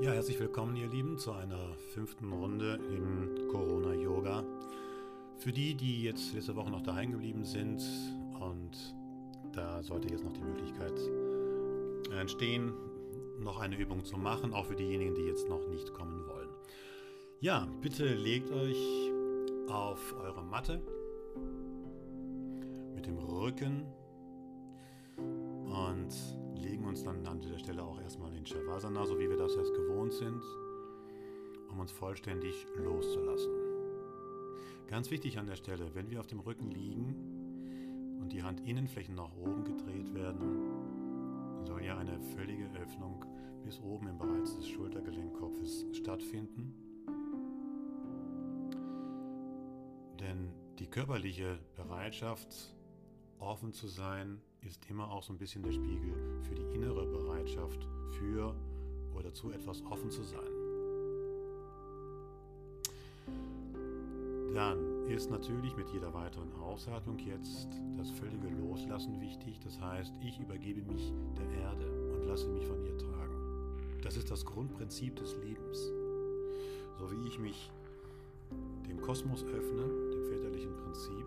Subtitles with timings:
[0.00, 4.44] Ja, herzlich willkommen, ihr Lieben, zu einer fünften Runde im Corona-Yoga.
[5.36, 7.82] Für die, die jetzt letzte Woche noch daheim geblieben sind
[8.40, 8.94] und
[9.52, 10.98] da sollte jetzt noch die Möglichkeit
[12.18, 12.72] entstehen,
[13.40, 16.48] noch eine Übung zu machen, auch für diejenigen, die jetzt noch nicht kommen wollen.
[17.40, 19.12] Ja, bitte legt euch
[19.68, 20.80] auf eure Matte
[22.94, 23.84] mit dem Rücken
[25.18, 26.14] und
[26.60, 29.74] legen uns dann an dieser Stelle auch erstmal in Shavasana, so wie wir das jetzt
[29.74, 30.42] gewohnt sind,
[31.70, 33.52] um uns vollständig loszulassen.
[34.86, 39.34] Ganz wichtig an der Stelle, wenn wir auf dem Rücken liegen und die Handinnenflächen nach
[39.36, 43.24] oben gedreht werden, soll ja eine völlige Öffnung
[43.62, 46.74] bis oben im Bereich des Schultergelenkkopfes stattfinden.
[50.18, 52.74] Denn die körperliche Bereitschaft,
[53.38, 57.86] offen zu sein, ist immer auch so ein bisschen der Spiegel für die innere Bereitschaft,
[58.18, 58.54] für
[59.14, 60.60] oder zu etwas offen zu sein.
[64.54, 69.60] Dann ist natürlich mit jeder weiteren Ausatmung jetzt das völlige Loslassen wichtig.
[69.60, 74.00] Das heißt, ich übergebe mich der Erde und lasse mich von ihr tragen.
[74.02, 75.92] Das ist das Grundprinzip des Lebens.
[76.98, 77.70] So wie ich mich
[78.88, 81.26] dem Kosmos öffne, dem väterlichen Prinzip,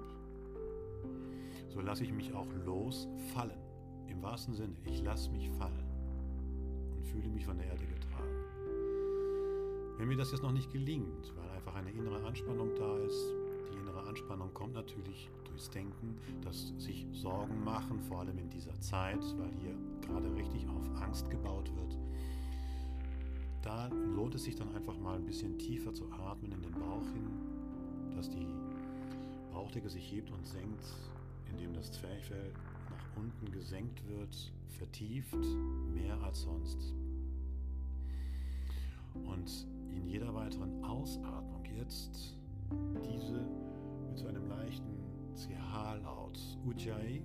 [1.74, 3.58] so lasse ich mich auch losfallen.
[4.08, 5.90] Im wahrsten Sinne, ich lasse mich fallen
[6.96, 8.30] und fühle mich von der Erde getragen.
[9.98, 13.34] Wenn mir das jetzt noch nicht gelingt, weil einfach eine innere Anspannung da ist,
[13.72, 18.80] die innere Anspannung kommt natürlich durchs Denken, das sich Sorgen machen, vor allem in dieser
[18.80, 21.98] Zeit, weil hier gerade richtig auf Angst gebaut wird.
[23.64, 27.06] Da lohnt es sich dann einfach mal ein bisschen tiefer zu atmen in den Bauch
[27.14, 28.48] hin, dass die
[29.52, 30.84] Bauchdecke sich hebt und senkt
[31.54, 32.52] indem das Zwerchfell
[32.90, 35.38] nach unten gesenkt wird, vertieft,
[35.94, 36.94] mehr als sonst.
[39.14, 42.36] Und in jeder weiteren Ausatmung jetzt
[43.04, 43.46] diese
[44.08, 44.98] mit so einem leichten
[45.36, 47.24] CH-Laut Ujjayi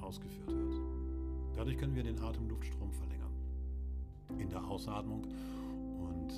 [0.00, 0.74] ausgeführt wird.
[1.54, 3.32] Dadurch können wir den Atemluftstrom verlängern
[4.38, 5.24] in der Ausatmung
[5.98, 6.32] und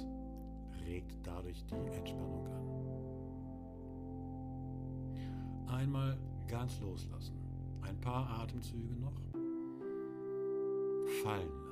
[0.86, 2.95] regt dadurch die Entspannung an.
[5.68, 6.18] Einmal
[6.48, 7.34] ganz loslassen.
[7.82, 9.20] Ein paar Atemzüge noch.
[11.22, 11.65] Fallen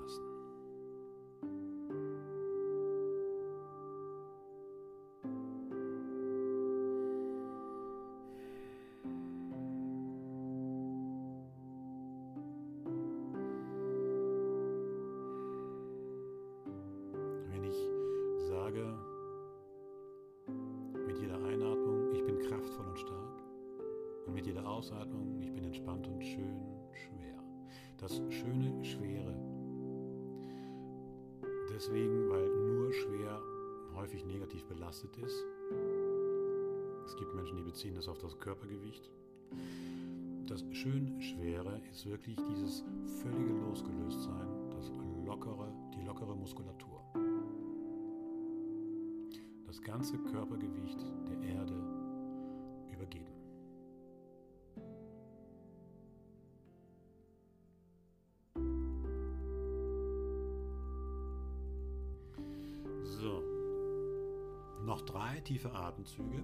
[65.45, 66.43] tiefe Atemzüge.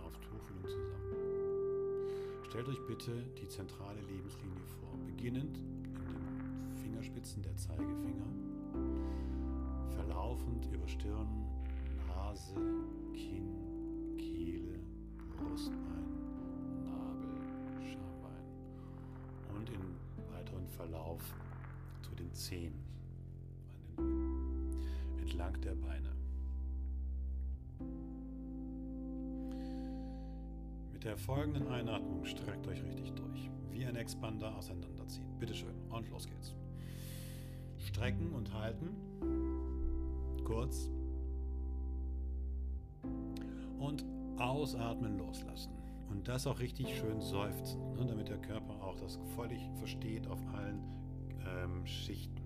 [0.00, 0.94] Beine auf Tuchfühlung zusammen.
[2.48, 8.26] Stellt euch bitte die zentrale Lebenslinie vor, beginnend in den Fingerspitzen der Zeigefinger,
[9.94, 11.28] verlaufend über Stirn,
[12.08, 12.54] Nase,
[13.14, 14.80] Kinn, Kehle,
[15.36, 15.74] Brustbein,
[16.84, 18.44] Nabel, Schambein
[19.54, 21.22] und im weiteren Verlauf
[22.02, 22.74] zu den Zehen
[25.18, 26.09] entlang der Beine.
[31.00, 33.48] Mit der folgenden Einatmung streckt euch richtig durch.
[33.70, 35.24] Wie ein Expander auseinanderziehen.
[35.38, 35.74] Bitteschön.
[35.88, 36.54] Und los geht's.
[37.78, 38.90] Strecken und halten.
[40.44, 40.90] Kurz.
[43.78, 44.04] Und
[44.36, 45.72] ausatmen, loslassen.
[46.10, 50.40] Und das auch richtig schön seufzen, ne, damit der Körper auch das völlig versteht auf
[50.52, 50.82] allen
[51.46, 52.42] ähm, Schichten.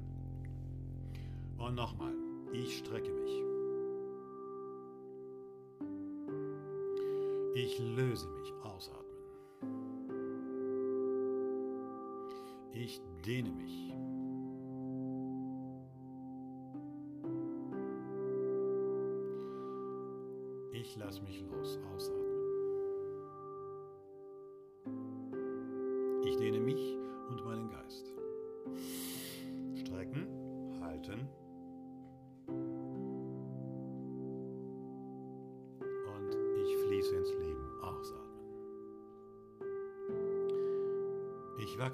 [1.58, 2.12] Und nochmal.
[2.52, 3.53] Ich strecke mich.
[7.54, 8.52] Ich löse mich.
[8.64, 9.04] Ausatmen.
[12.72, 13.92] Ich dehne mich.
[20.72, 21.78] Ich lasse mich los.
[21.94, 22.23] Ausatmen.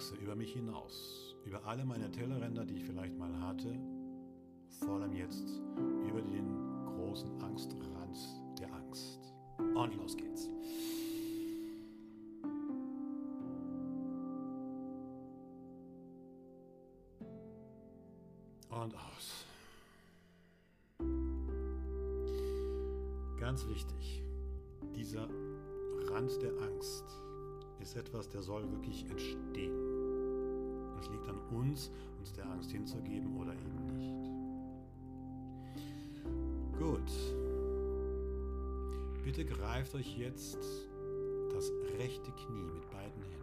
[0.00, 3.78] Wachse über mich hinaus, über alle meine Tellerränder, die ich vielleicht mal hatte,
[4.78, 5.60] vor allem jetzt
[6.08, 6.56] über den
[6.86, 8.16] großen Angstrand
[8.58, 9.34] der Angst.
[9.58, 10.48] Und los geht's.
[18.70, 19.44] Und aus.
[23.38, 24.22] Ganz wichtig,
[24.94, 25.28] dieser
[26.08, 27.04] Rand der Angst
[27.80, 29.89] ist etwas, der soll wirklich entstehen.
[31.50, 34.30] Uns, uns der Angst hinzugeben oder eben nicht.
[36.78, 37.10] Gut.
[39.24, 40.58] Bitte greift euch jetzt
[41.52, 43.40] das rechte Knie mit beiden Händen.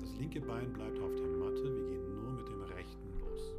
[0.00, 1.64] Das linke Bein bleibt auf der Matte.
[1.64, 3.54] Wir gehen nur mit dem rechten los.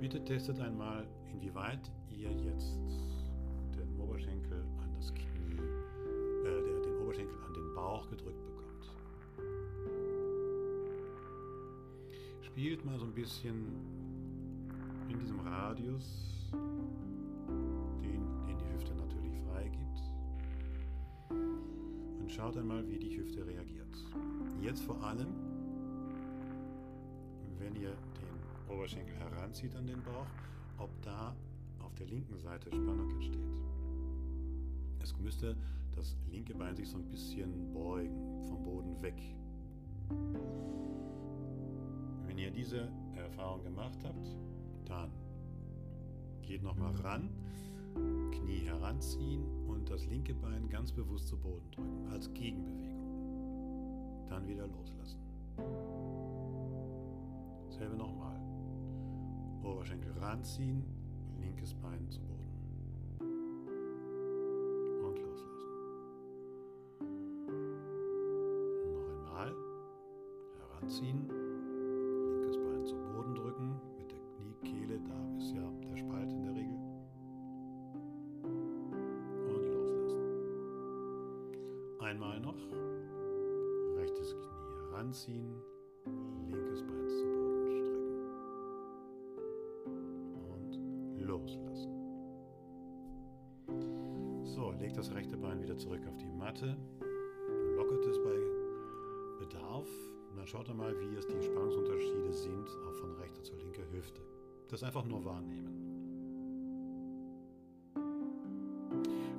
[0.00, 2.78] Bitte testet einmal, inwieweit ihr jetzt
[3.74, 5.58] den Oberschenkel an das Knie,
[6.44, 8.55] äh, den Oberschenkel an den Bauch gedrückt bekommt.
[12.56, 13.66] Spielt mal so ein bisschen
[15.10, 16.48] in diesem Radius,
[18.02, 20.00] den, den die Hüfte natürlich freigibt.
[21.28, 23.94] Und schaut einmal, wie die Hüfte reagiert.
[24.62, 25.26] Jetzt vor allem,
[27.58, 30.26] wenn ihr den Oberschenkel heranzieht an den Bauch,
[30.78, 31.36] ob da
[31.80, 33.60] auf der linken Seite Spannung entsteht.
[35.02, 35.54] Es müsste
[35.94, 39.20] das linke Bein sich so ein bisschen beugen, vom Boden weg.
[42.36, 44.36] Wenn ihr diese Erfahrung gemacht habt,
[44.84, 45.10] dann
[46.42, 47.30] geht nochmal ran,
[48.30, 54.26] Knie heranziehen und das linke Bein ganz bewusst zu Boden drücken, als Gegenbewegung.
[54.28, 55.18] Dann wieder loslassen.
[57.70, 58.38] Selbe nochmal.
[59.62, 60.84] Oberschenkel ranziehen,
[61.40, 62.52] linkes Bein zu Boden.
[65.02, 65.70] Und loslassen.
[68.92, 69.54] Noch einmal.
[70.58, 71.30] Heranziehen,
[94.86, 96.76] So, legt das rechte Bein wieder zurück auf die Matte.
[97.74, 99.88] Lockert es bei Bedarf.
[100.30, 104.20] Und dann schaut mal, wie es die Spannungsunterschiede sind, auch von rechter zu linker Hüfte.
[104.68, 105.74] Das einfach nur wahrnehmen.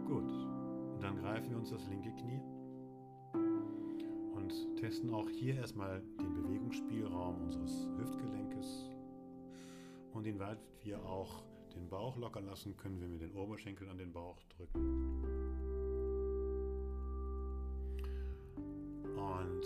[0.06, 0.30] Gut,
[1.00, 2.42] dann greifen wir uns das linke Knie
[4.36, 8.90] und testen auch hier erstmal den Bewegungsspielraum unseres Hüftgelenkes.
[10.12, 11.47] Und inwieweit wir auch
[11.78, 15.24] den Bauch locker lassen, können wir mit den Oberschenkeln an den Bauch drücken.
[19.16, 19.64] Und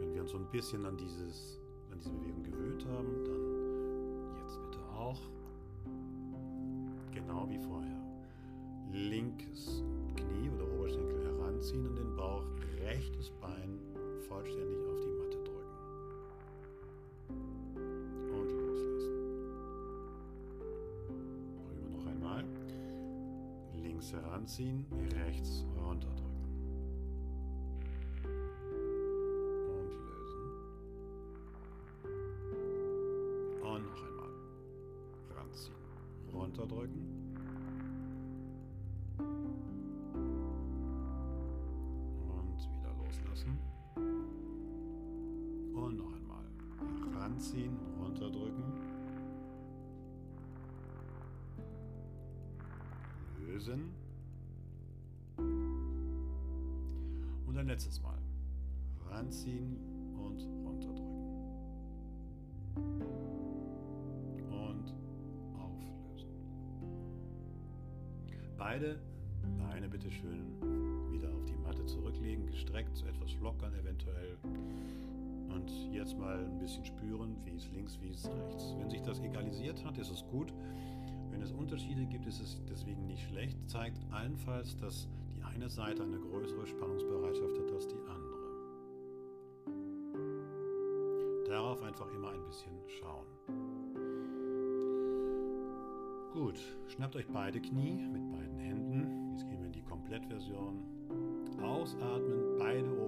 [0.00, 1.60] wenn wir uns so ein bisschen an, dieses,
[1.90, 5.20] an diese Bewegung gewöhnt haben, dann jetzt bitte auch
[7.12, 8.00] genau wie vorher.
[8.92, 9.82] Linkes
[10.16, 12.44] Knie oder Oberschenkel heranziehen an den Bauch,
[12.80, 13.78] rechtes Bein
[14.28, 14.83] vollständig
[24.04, 24.84] Links heranziehen,
[25.14, 26.23] rechts runterdrücken.
[76.04, 78.74] Jetzt mal ein bisschen spüren, wie es links, wie es rechts.
[78.78, 80.52] Wenn sich das egalisiert hat, ist es gut.
[81.30, 86.02] Wenn es Unterschiede gibt, ist es deswegen nicht schlecht, zeigt allenfalls, dass die eine Seite
[86.02, 88.44] eine größere Spannungsbereitschaft hat als die andere.
[91.48, 93.26] Darauf einfach immer ein bisschen schauen.
[96.34, 99.30] Gut, schnappt euch beide Knie mit beiden Händen.
[99.32, 100.82] Jetzt gehen wir in die Komplettversion.
[101.62, 103.03] Ausatmen, beide Oberschenkel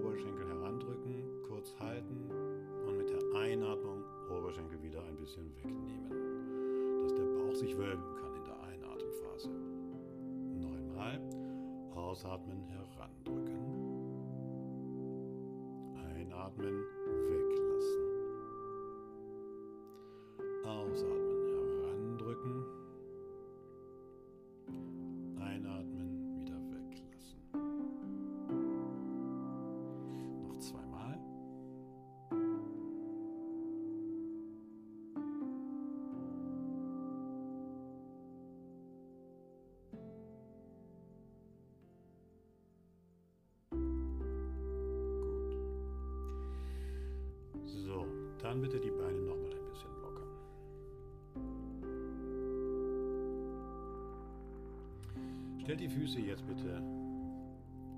[3.57, 9.49] Einatmung Oberschenkel wieder ein bisschen wegnehmen, dass der Bauch sich wölben kann in der Einatemphase.
[10.61, 11.21] Neunmal.
[11.95, 13.57] Ausatmen, herandrücken.
[15.97, 16.85] Einatmen,
[55.77, 56.83] Stellt die Füße jetzt bitte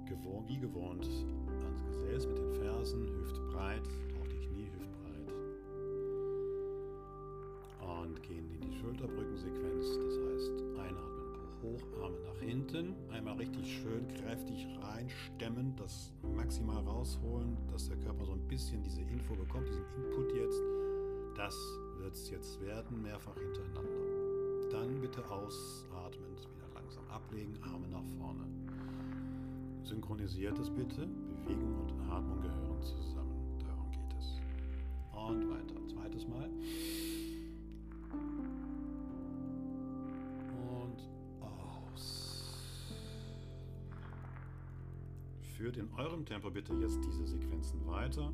[0.04, 1.08] gewohnt, wie gewohnt
[1.64, 3.82] ans Gesäß mit den Fersen, hüftbreit,
[4.20, 5.32] auch die Knie hüftbreit.
[7.80, 9.86] Und gehen in die Schulterbrückensequenz.
[9.96, 12.96] Das heißt, einatmen, hoch, Arme nach hinten.
[13.12, 19.02] Einmal richtig schön kräftig reinstemmen, das maximal rausholen, dass der Körper so ein bisschen diese
[19.02, 20.60] Info bekommt, diesen Input jetzt.
[21.36, 21.54] Das
[22.00, 24.72] wird es jetzt werden, mehrfach hintereinander.
[24.72, 25.87] Dann bitte ausatmend
[29.88, 31.06] Synchronisiert es bitte.
[31.46, 33.58] Bewegung und Atmung gehören zusammen.
[33.58, 34.38] Darum geht es.
[35.12, 35.86] Und weiter.
[35.86, 36.50] Zweites Mal.
[40.52, 41.00] Und
[41.40, 42.54] aus.
[45.56, 48.30] Führt in eurem Tempo bitte jetzt diese Sequenzen weiter.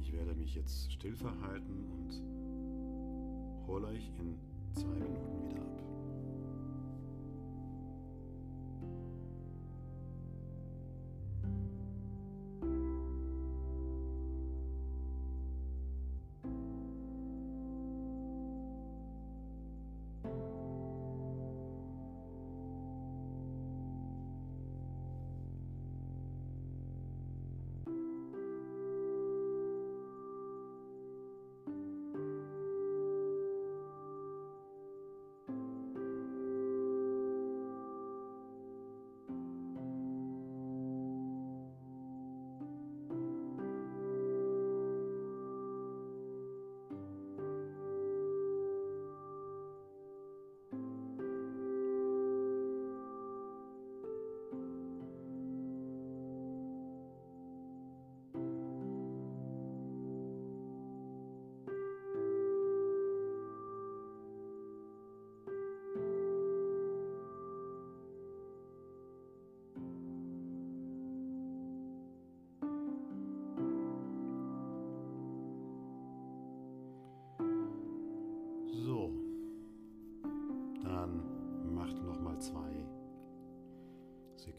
[0.00, 4.38] Ich werde mich jetzt still verhalten und hole euch in
[4.72, 5.45] zwei Minuten wieder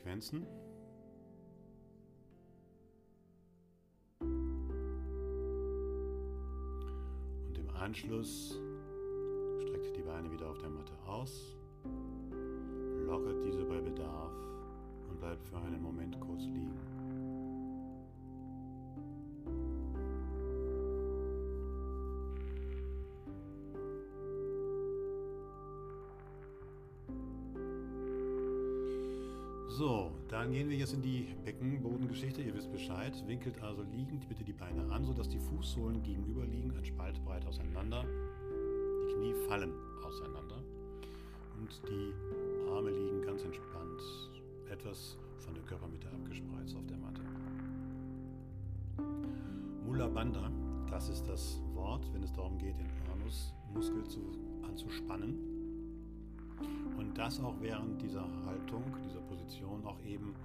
[0.07, 0.45] Sequenzen.
[7.47, 8.57] Und im Anschluss
[9.59, 11.57] streckt die Beine wieder auf der Matte aus,
[13.05, 14.33] lockert diese bei Bedarf
[15.09, 16.86] und bleibt für einen Moment kurz liegen.
[29.77, 32.41] So, dann gehen wir jetzt in die Beckenbodengeschichte.
[32.41, 33.13] Ihr wisst Bescheid.
[33.27, 37.45] Winkelt also liegend bitte die Beine an, sodass die Fußsohlen gegenüber liegen, ein Spalt breit
[37.45, 38.03] auseinander.
[38.03, 39.71] Die Knie fallen
[40.03, 40.63] auseinander.
[41.59, 42.11] Und die
[42.71, 44.01] Arme liegen ganz entspannt,
[44.71, 47.21] etwas von der Körpermitte abgespreizt auf der Matte.
[49.85, 50.49] Mula Bandha,
[50.89, 54.21] das ist das Wort, wenn es darum geht, den Anusmuskel zu,
[54.67, 55.37] anzuspannen.
[56.97, 60.35] Und das auch während dieser Haltung, dieser Position auch eben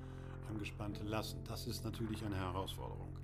[0.49, 1.41] angespannt lassen.
[1.49, 3.19] Das ist natürlich eine Herausforderung.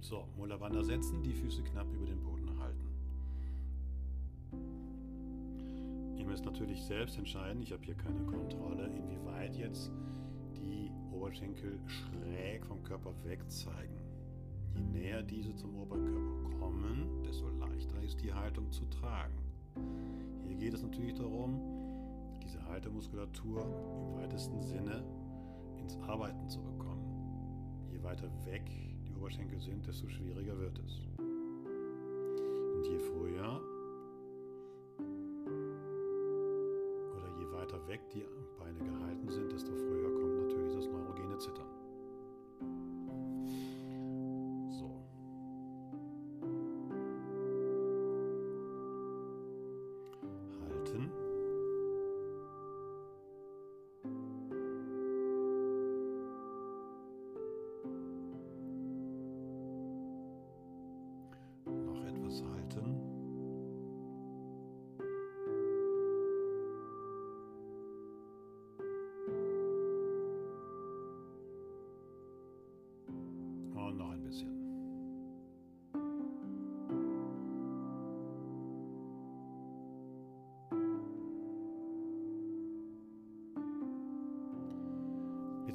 [0.00, 2.86] So, Mula Bandha setzen, die Füße knapp über den Boden halten.
[6.18, 9.90] Ihr müsst natürlich selbst entscheiden, ich habe hier keine Kontrolle, inwieweit jetzt
[10.56, 13.98] die Oberschenkel schräg vom Körper weg zeigen.
[14.74, 19.38] Je näher diese zum Oberkörper kommen, desto leichter ist die Haltung zu tragen.
[20.46, 21.79] Hier geht es natürlich darum,
[22.50, 25.04] diese Haltemuskulatur im weitesten Sinne
[25.78, 27.86] ins Arbeiten zu bekommen.
[27.92, 28.62] Je weiter weg
[29.06, 31.06] die Oberschenkel sind, desto schwieriger wird es.
[31.18, 33.60] Und je früher
[37.16, 38.24] oder je weiter weg die
[38.58, 38.99] Beine gehalten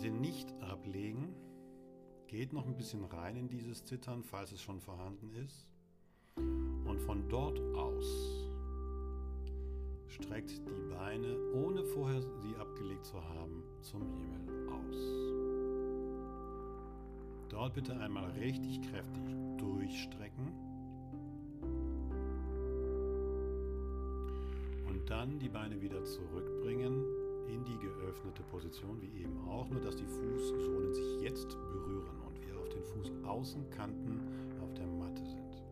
[0.05, 1.33] Bitte nicht ablegen.
[2.27, 5.67] Geht noch ein bisschen rein in dieses Zittern, falls es schon vorhanden ist.
[6.35, 8.05] Und von dort aus
[10.07, 14.95] streckt die Beine, ohne vorher sie abgelegt zu haben, zum Himmel aus.
[17.50, 19.24] Dort bitte einmal richtig kräftig
[19.57, 20.51] durchstrecken.
[24.88, 29.95] Und dann die Beine wieder zurückbringen in die geöffnete Position, wie eben auch, nur dass
[29.95, 34.19] die Fußsohlen sich jetzt berühren und wir auf den Fußaußenkanten
[34.61, 35.63] auf der Matte sind.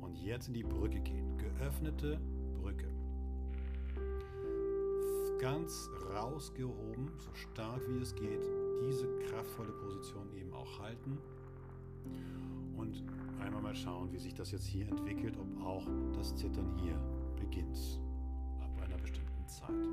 [0.00, 1.36] Und jetzt in die Brücke gehen.
[1.38, 2.20] Geöffnete
[2.60, 2.88] Brücke.
[5.40, 8.48] Ganz rausgehoben, so stark wie es geht,
[8.86, 11.18] diese kraftvolle Position eben auch halten.
[12.76, 13.02] Und
[13.40, 16.98] einmal mal schauen, wie sich das jetzt hier entwickelt, ob auch das Zittern hier
[17.36, 18.00] beginnt.
[18.60, 19.88] Ab einer bestimmten Zeit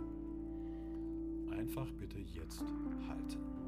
[1.59, 2.63] einfach bitte jetzt
[3.07, 3.58] halten.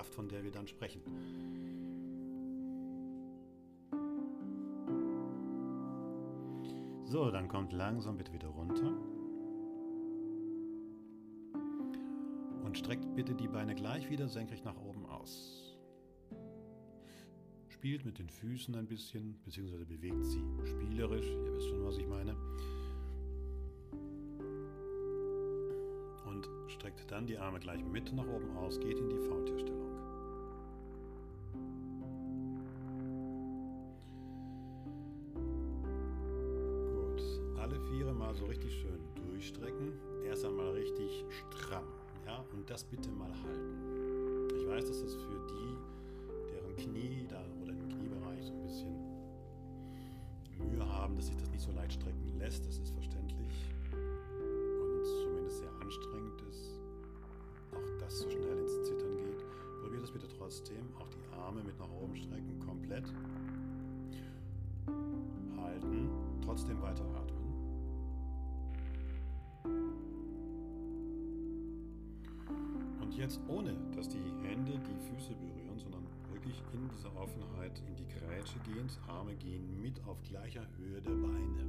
[0.00, 1.02] Kraft, von der wir dann sprechen.
[7.04, 8.94] So, dann kommt langsam bitte wieder runter.
[12.64, 15.76] Und streckt bitte die Beine gleich wieder senkrecht nach oben aus.
[17.68, 21.26] Spielt mit den Füßen ein bisschen, beziehungsweise bewegt sie spielerisch.
[21.26, 22.34] Ihr wisst schon, was ich meine.
[26.26, 29.89] Und streckt dann die Arme gleich mit nach oben aus, geht in die Faultierstellung.
[42.70, 44.48] Das bitte mal halten.
[44.56, 45.76] Ich weiß, dass das für die,
[46.52, 48.94] deren Knie da oder im Kniebereich so ein bisschen
[50.56, 52.64] Mühe haben, dass sich das nicht so leicht strecken lässt.
[52.64, 56.80] Das ist verständlich und zumindest sehr anstrengend ist.
[57.72, 59.44] Auch das so schnell ins Zittern geht.
[59.82, 60.94] Probiert das bitte trotzdem.
[60.96, 63.12] Auch die Arme mit nach oben strecken, komplett.
[65.56, 66.08] Halten,
[66.44, 67.29] trotzdem weiter atmen.
[73.20, 78.06] Jetzt ohne, dass die Hände die Füße berühren, sondern wirklich in dieser Offenheit in die
[78.06, 81.66] Grätsche gehend, Arme gehen mit auf gleicher Höhe der Beine.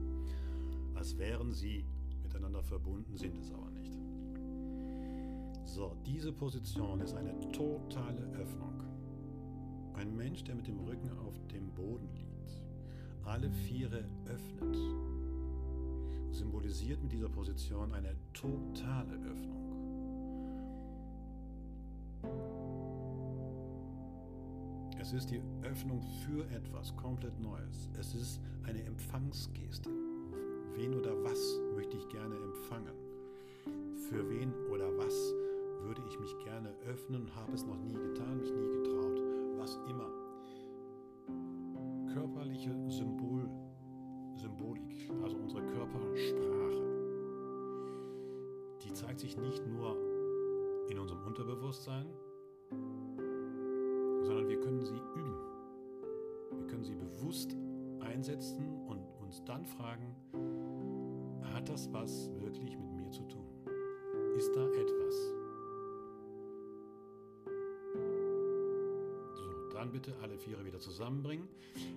[0.96, 1.84] Als wären sie
[2.24, 3.92] miteinander verbunden, sind es aber nicht.
[5.66, 8.82] So, diese Position ist eine totale Öffnung.
[9.96, 12.64] Ein Mensch, der mit dem Rücken auf dem Boden liegt,
[13.26, 14.78] alle Viere öffnet,
[16.34, 19.61] symbolisiert mit dieser Position eine totale Öffnung.
[25.12, 27.90] Es ist die Öffnung für etwas komplett Neues.
[28.00, 29.90] Es ist eine Empfangsgeste.
[30.74, 32.96] Wen oder was möchte ich gerne empfangen?
[34.08, 35.14] Für wen oder was
[35.82, 39.22] würde ich mich gerne öffnen, habe es noch nie getan, mich nie getraut,
[39.58, 40.10] was immer.
[42.14, 43.50] Körperliche Symbol,
[44.38, 46.84] Symbolik, also unsere Körpersprache,
[48.82, 49.98] die zeigt sich nicht nur
[50.88, 52.06] in unserem Unterbewusstsein,
[57.32, 57.56] bewusst
[58.02, 60.14] einsetzen und uns dann fragen,
[61.54, 63.46] hat das was wirklich mit mir zu tun?
[64.36, 65.16] Ist da etwas?
[69.74, 71.48] Dann bitte alle Viere wieder zusammenbringen.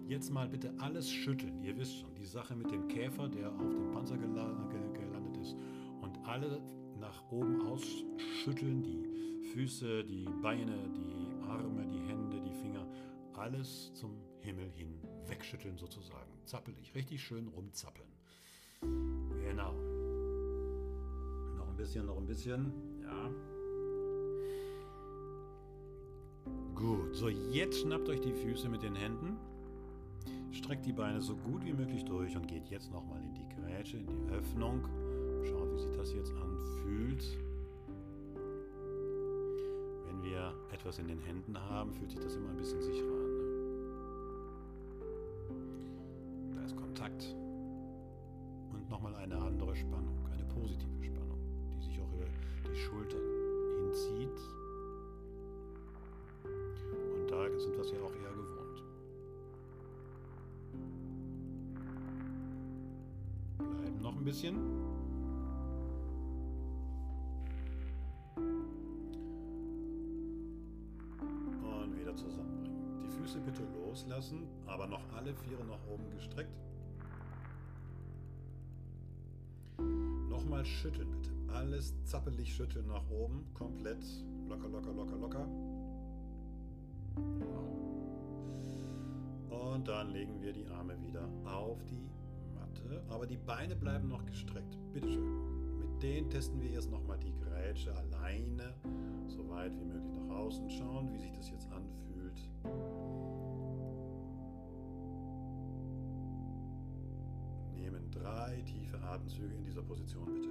[0.06, 1.60] Jetzt mal bitte alles schütteln.
[1.64, 5.56] Ihr wisst schon, die Sache mit dem Käfer, der auf dem Panzer gelandet ist.
[6.00, 6.62] Und alle
[7.00, 12.86] nach oben ausschütteln, die Füße, die Beine, die Arme, die Hände, die Finger,
[13.34, 14.12] alles zum
[14.44, 16.30] Himmel hin wegschütteln sozusagen.
[16.44, 18.08] Zappelig, richtig schön rumzappeln.
[19.42, 19.72] Genau.
[21.56, 22.72] Noch ein bisschen, noch ein bisschen.
[23.02, 23.30] Ja.
[26.74, 29.38] Gut, so jetzt schnappt euch die Füße mit den Händen,
[30.52, 33.96] streckt die Beine so gut wie möglich durch und geht jetzt nochmal in die Grätsche,
[33.96, 34.86] in die Öffnung.
[35.46, 37.24] Schaut, wie sich das jetzt anfühlt.
[40.06, 43.23] Wenn wir etwas in den Händen haben, fühlt sich das immer ein bisschen sicherer an.
[74.24, 76.56] Loslassen, aber noch alle Viere nach oben gestreckt.
[80.28, 81.30] Nochmal schütteln bitte.
[81.52, 83.46] Alles zappelig schütteln nach oben.
[83.54, 84.04] Komplett
[84.48, 85.48] locker, locker, locker, locker.
[89.50, 92.08] Und dann legen wir die Arme wieder auf die
[92.54, 93.02] Matte.
[93.08, 94.76] Aber die Beine bleiben noch gestreckt.
[94.92, 95.78] Bitte schön.
[95.78, 98.74] Mit denen testen wir jetzt nochmal die Grätsche alleine.
[99.28, 103.03] So weit wie möglich nach außen schauen, wie sich das jetzt anfühlt.
[108.24, 110.50] Drei tiefe Atemzüge in dieser Position, bitte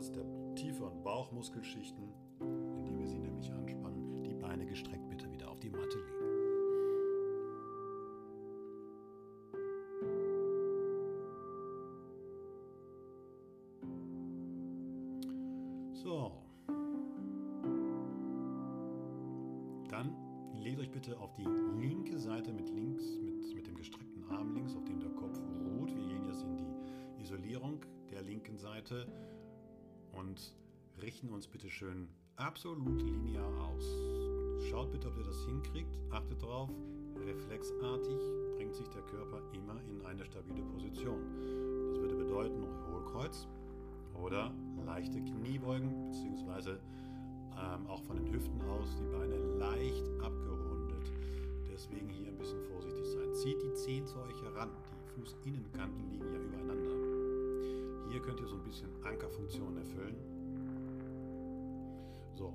[0.00, 2.08] Einsatz der tieferen Bauchmuskelschichten,
[2.40, 6.16] indem wir sie nämlich anspannen, die Beine gestreckt bitte wieder auf die Matte legen.
[15.92, 16.32] So.
[19.90, 20.16] Dann
[20.54, 21.44] legt euch bitte auf die
[21.78, 25.94] linke Seite mit links, mit, mit dem gestreckten Arm links, auf dem der Kopf ruht.
[25.94, 29.06] Wir gehen jetzt in die Isolierung der linken Seite
[30.20, 30.54] und
[31.02, 33.84] richten uns bitte schön absolut linear aus.
[34.68, 35.98] Schaut bitte, ob ihr das hinkriegt.
[36.10, 36.70] Achtet darauf,
[37.16, 38.20] reflexartig
[38.56, 41.20] bringt sich der Körper immer in eine stabile Position.
[41.88, 43.48] Das würde bedeuten Hohlkreuz
[44.14, 44.52] oder
[44.84, 46.78] leichte Kniebeugen, beziehungsweise
[47.52, 51.10] ähm, auch von den Hüften aus die Beine leicht abgerundet.
[51.72, 53.34] Deswegen hier ein bisschen vorsichtig sein.
[53.34, 54.68] Zieht die Zehen zu euch heran.
[54.92, 56.49] Die Fußinnenkanten liegen ja übereinander.
[58.20, 60.14] Hier könnt ihr so ein bisschen Ankerfunktion erfüllen.
[62.34, 62.52] So.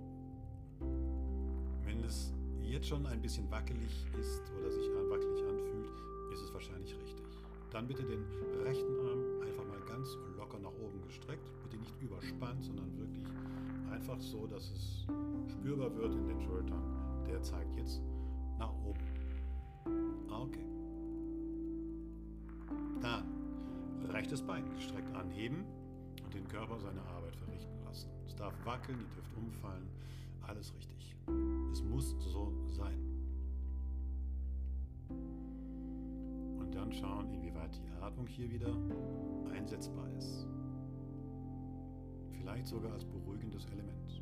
[1.84, 5.90] Wenn es jetzt schon ein bisschen wackelig ist oder sich wackelig anfühlt,
[6.34, 7.26] ist es wahrscheinlich richtig.
[7.72, 8.24] Dann bitte den
[8.64, 11.50] rechten Arm einfach mal ganz locker nach oben gestreckt.
[11.64, 13.26] Bitte nicht überspannt, sondern wirklich
[13.92, 15.08] einfach so, dass es
[15.52, 17.24] spürbar wird in den Schultern.
[17.28, 18.04] Der zeigt jetzt
[18.60, 19.00] nach oben.
[20.30, 20.66] Okay.
[23.02, 23.35] Dann
[24.10, 25.66] rechtes Bein gestreckt anheben
[26.24, 28.10] und den Körper seine Arbeit verrichten lassen.
[28.28, 29.88] Es darf wackeln, ihr dürft umfallen.
[30.48, 31.16] Alles richtig.
[31.72, 33.00] Es muss so sein.
[36.60, 38.76] Und dann schauen, inwieweit die Atmung hier wieder
[39.54, 40.48] einsetzbar ist.
[42.32, 44.22] vielleicht sogar als beruhigendes Element.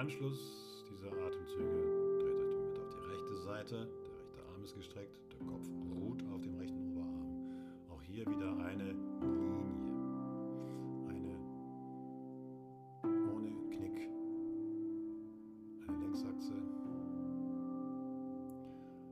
[0.00, 1.62] Anschluss dieser Atemzüge
[2.20, 3.76] dreht euch mit auf die rechte Seite.
[4.34, 7.50] Der rechte Arm ist gestreckt, der Kopf ruht auf dem rechten Oberarm.
[7.90, 8.92] Auch hier wieder eine
[11.06, 11.36] Linie.
[13.02, 14.08] Eine ohne Knick.
[15.86, 16.54] Eine Längsachse.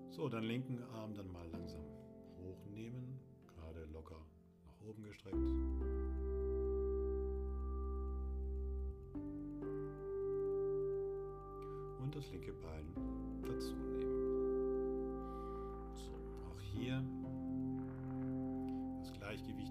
[0.09, 1.85] So, dann linken Arm dann mal langsam
[2.39, 3.21] hochnehmen.
[3.47, 4.25] Gerade locker
[4.65, 5.37] nach oben gestreckt.
[12.39, 12.87] Linke Bein
[13.43, 15.13] dazu nehmen.
[15.97, 16.13] So,
[16.49, 17.03] auch hier
[19.01, 19.68] das Gleichgewicht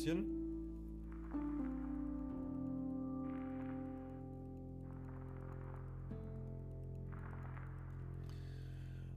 [0.00, 0.24] bisschen.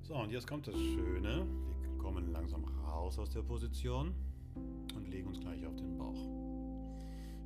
[0.02, 1.48] So, und jetzt kommt das Schöne.
[1.82, 4.14] Wir kommen langsam raus aus der Position
[4.96, 6.20] und legen uns gleich auf den Bauch.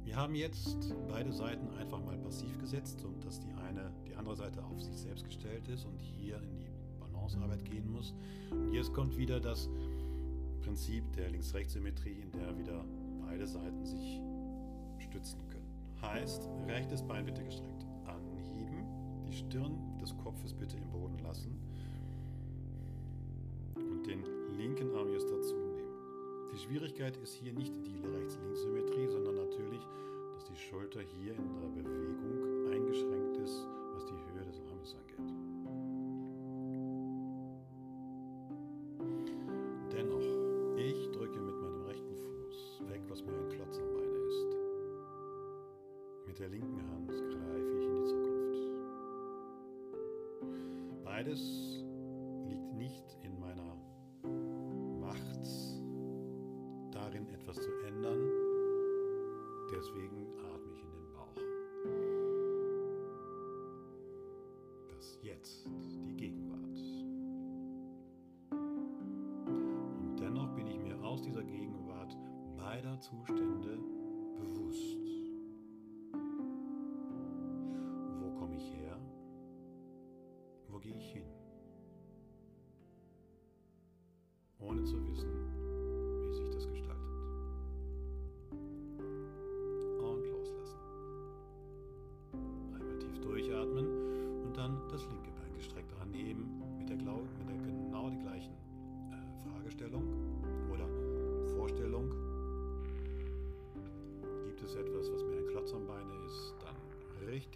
[0.03, 4.35] Wir haben jetzt beide Seiten einfach mal passiv gesetzt und dass die eine, die andere
[4.35, 8.15] Seite auf sich selbst gestellt ist und hier in die Balancearbeit gehen muss.
[8.49, 9.69] Und jetzt kommt wieder das
[10.61, 12.83] Prinzip der Links-Rechts-Symmetrie, in der wieder
[13.37, 14.19] beide Seiten sich
[14.97, 15.67] stützen können.
[16.01, 18.83] Heißt, rechtes Bein bitte gestreckt anheben,
[19.27, 21.55] die Stirn des Kopfes bitte im Boden lassen
[23.75, 24.23] und den
[24.57, 25.93] linken Arm jetzt dazu nehmen.
[26.51, 29.81] Die Schwierigkeit ist hier nicht die Rechts-Links-Symmetrie, sondern natürlich,
[30.33, 32.06] dass die Schulter hier in der Bewegung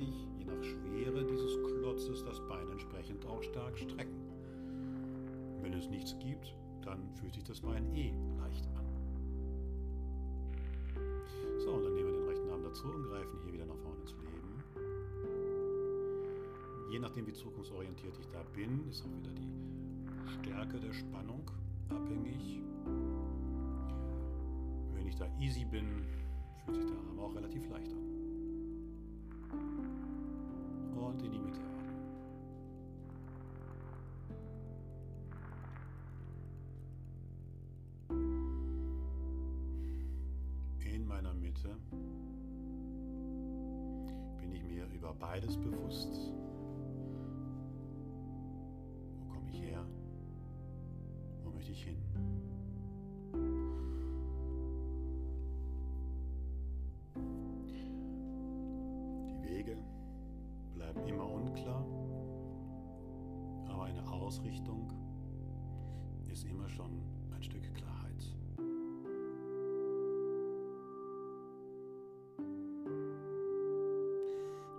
[0.02, 4.22] dann richtig, je nach Schwere dieses Klotzes, das Bein entsprechend auch stark strecken.
[5.62, 8.86] Wenn es nichts gibt, dann fühlt sich das Bein eh leicht an.
[11.60, 14.02] So, und dann nehmen wir den rechten Arm dazu und greifen hier wieder nach vorne
[14.02, 14.64] ins Leben.
[16.92, 19.50] Je nachdem, wie zukunftsorientiert ich da bin, ist auch wieder die
[20.30, 21.50] Stärke der Spannung
[21.90, 22.60] abhängig.
[24.94, 26.04] Wenn ich da easy bin,
[26.66, 28.01] fühlt sich der Arm auch relativ leicht an.
[31.12, 32.06] Und in die Mitte atmen.
[40.80, 41.76] In meiner Mitte
[44.39, 46.41] bin bin ich mir über beides bewusst.
[66.82, 68.24] Schon ein Stück Klarheit.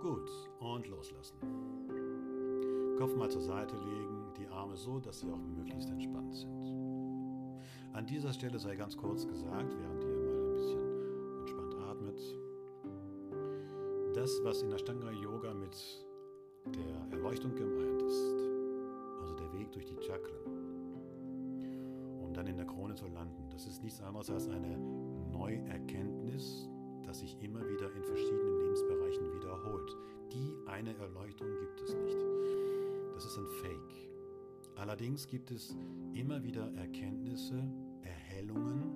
[0.01, 1.37] Gut, und loslassen.
[2.97, 6.63] Kopf mal zur Seite legen, die Arme so, dass sie auch möglichst entspannt sind.
[7.93, 12.19] An dieser Stelle sei ganz kurz gesagt, während ihr mal ein bisschen entspannt atmet,
[14.15, 15.75] das, was in der Ashtanga Yoga mit
[16.65, 17.92] der Erleuchtung gemeint
[22.93, 24.77] Krone zu landen, das ist nichts anderes als eine
[25.31, 26.69] Neuerkenntnis,
[27.03, 29.97] das sich immer wieder in verschiedenen Lebensbereichen wiederholt.
[30.31, 32.17] Die eine Erleuchtung gibt es nicht.
[33.13, 34.09] Das ist ein Fake.
[34.75, 35.75] Allerdings gibt es
[36.13, 37.63] immer wieder Erkenntnisse,
[38.01, 38.95] Erhellungen,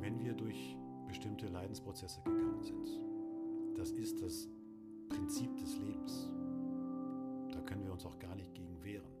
[0.00, 2.88] wenn wir durch bestimmte Leidensprozesse gegangen sind.
[3.76, 4.48] Das ist das
[5.08, 6.32] Prinzip des Lebens.
[7.52, 9.15] Da können wir uns auch gar nicht gegen wehren.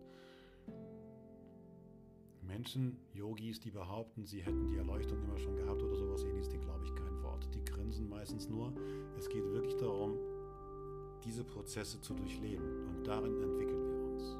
[2.46, 6.60] Menschen, Yogis, die behaupten, sie hätten die Erleuchtung immer schon gehabt oder sowas ähnliches, den
[6.60, 7.48] glaube ich kein Wort.
[7.54, 8.72] Die grinsen meistens nur.
[9.18, 10.14] Es geht wirklich darum,
[11.24, 14.36] diese Prozesse zu durchleben und darin entwickeln wir uns.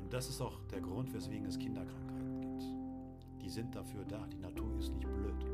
[0.00, 3.42] Und das ist auch der Grund, weswegen es Kinderkrankheiten gibt.
[3.42, 4.26] Die sind dafür da.
[4.26, 5.44] Die Natur ist nicht blöd.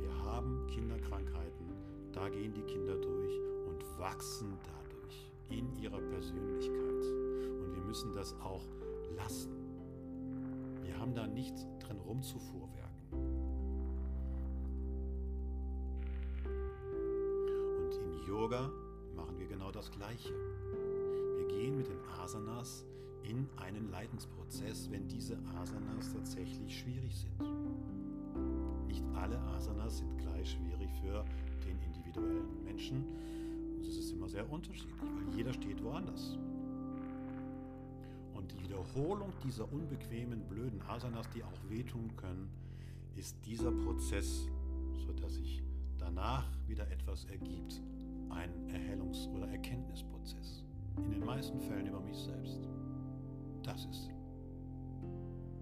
[0.00, 1.66] Wir haben Kinderkrankheiten,
[2.12, 7.04] da gehen die Kinder durch und wachsen dadurch in ihrer Persönlichkeit.
[7.60, 8.64] Und wir müssen das auch
[9.16, 9.61] lassen
[11.02, 13.08] haben da nichts drin rumzufuhrwerken.
[17.76, 18.70] Und in Yoga
[19.16, 20.32] machen wir genau das Gleiche.
[21.36, 22.86] Wir gehen mit den Asanas
[23.24, 28.86] in einen Leidensprozess, wenn diese Asanas tatsächlich schwierig sind.
[28.86, 31.24] Nicht alle Asanas sind gleich schwierig für
[31.66, 33.04] den individuellen Menschen.
[33.80, 36.38] Es ist immer sehr unterschiedlich, weil jeder steht woanders.
[38.82, 42.50] Wiederholung dieser unbequemen, blöden Asanas, die auch wehtun können,
[43.14, 44.48] ist dieser Prozess,
[45.06, 45.62] sodass sich
[45.98, 47.80] danach wieder etwas ergibt.
[48.30, 50.64] Ein Erhellungs- oder Erkenntnisprozess.
[50.96, 52.68] In den meisten Fällen über mich selbst.
[53.62, 54.10] Das ist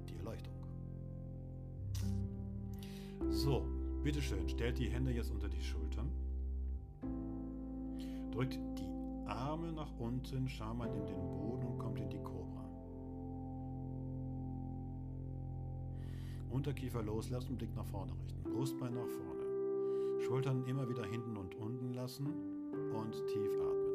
[0.09, 0.55] die Erleuchtung.
[3.29, 3.67] So,
[4.03, 6.11] bitteschön, stellt die Hände jetzt unter die Schultern.
[8.31, 12.40] Drückt die Arme nach unten, Schaman in den Boden und kommt in die Kurve.
[16.51, 18.53] Unterkiefer loslassen, Blick nach vorne richten.
[18.53, 20.21] Brustbein nach vorne.
[20.27, 22.27] Schultern immer wieder hinten und unten lassen
[22.93, 23.91] und tief atmen.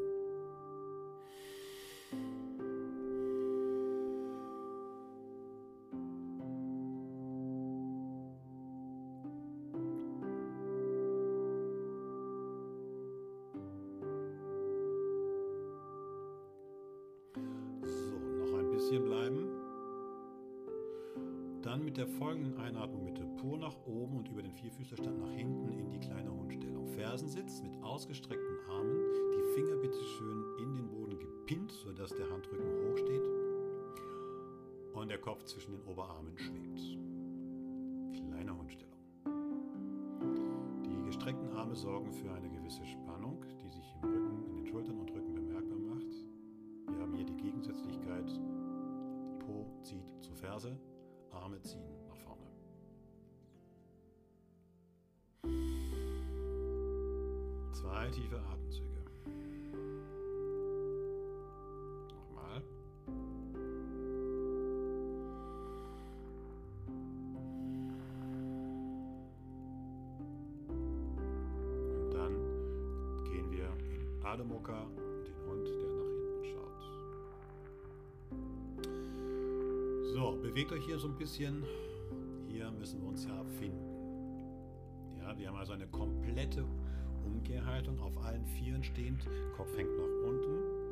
[21.84, 25.90] Mit der folgenden Einatmung bitte Po nach oben und über den Vierfüßlerstand nach hinten in
[25.90, 26.88] die kleine Hundstellung.
[26.88, 28.96] Fersensitz mit ausgestreckten Armen,
[29.34, 33.46] die Finger bitte schön in den Boden gepinnt, sodass der Handrücken hoch steht
[34.94, 36.80] und der Kopf zwischen den Oberarmen schwebt.
[38.14, 39.00] Kleine Hundstellung.
[40.86, 43.35] Die gestreckten Arme sorgen für eine gewisse Spannung,
[58.06, 58.86] Zwei tiefe Atemzüge.
[62.08, 62.62] Nochmal.
[71.88, 72.34] Und dann
[73.24, 74.86] gehen wir in Adho Mukha
[80.14, 81.64] So, bewegt euch hier so ein bisschen.
[88.16, 90.86] Auf allen Vieren stehend, Kopf hängt nach unten.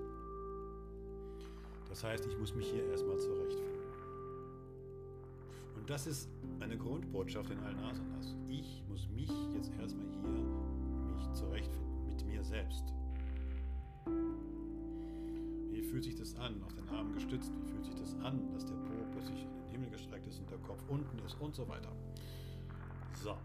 [1.90, 3.74] Das heißt, ich muss mich hier erstmal zurechtfinden.
[5.76, 8.36] Und das ist eine Grundbotschaft in allen Asanas.
[8.48, 12.86] Ich muss mich jetzt erstmal hier mich zurechtfinden, mit mir selbst.
[15.72, 17.52] Wie fühlt sich das an, auf den Armen gestützt?
[17.54, 20.50] Wie fühlt sich das an, dass der Po plötzlich in den Himmel gestreckt ist und
[20.50, 21.92] der Kopf unten ist und so weiter?
[23.22, 23.36] So.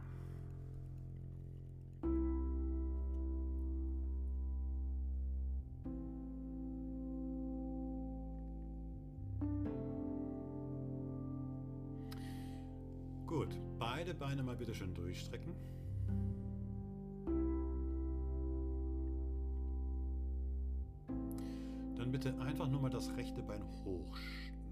[22.08, 24.16] Dann bitte einfach nur mal das rechte Bein hoch,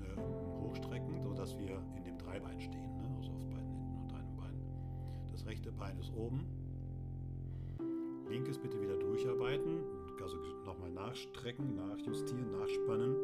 [0.00, 0.18] äh,
[0.58, 3.14] hochstrecken, sodass wir in dem Dreibein stehen, ne?
[3.14, 4.54] also auf beiden Händen und einem Bein.
[5.32, 6.46] Das rechte Bein ist oben.
[8.30, 9.82] Linkes bitte wieder durcharbeiten,
[10.22, 13.14] also nochmal nachstrecken, nachjustieren, nachspannen.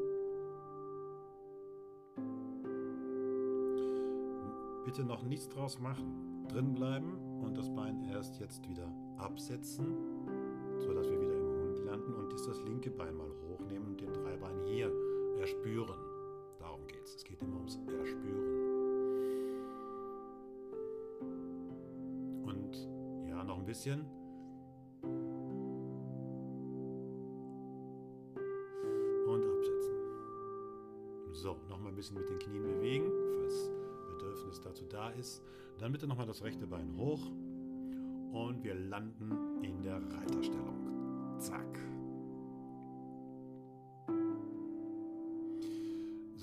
[4.85, 6.45] Bitte noch nichts draus machen.
[6.49, 9.87] Drin bleiben und das Bein erst jetzt wieder absetzen,
[10.81, 13.32] sodass wir wieder im Hund landen und das linke Bein mal
[15.63, 15.97] erspüren.
[16.59, 17.17] Darum geht es.
[17.17, 18.45] Es geht immer ums Erspüren.
[22.45, 22.89] Und
[23.29, 24.05] ja, noch ein bisschen.
[29.27, 29.95] Und absetzen.
[31.33, 33.71] So, nochmal ein bisschen mit den Knien bewegen, falls
[34.09, 35.43] Bedürfnis dazu da ist.
[35.79, 37.21] Dann bitte nochmal das rechte Bein hoch
[38.33, 41.39] und wir landen in der Reiterstellung.
[41.39, 41.79] Zack.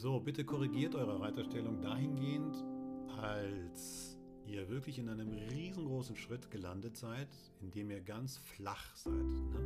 [0.02, 2.64] So, bitte korrigiert eure Reiterstellung dahingehend,
[3.22, 7.28] als ihr wirklich in einem riesengroßen Schritt gelandet seid,
[7.60, 9.14] indem ihr ganz flach seid.
[9.14, 9.60] Ne?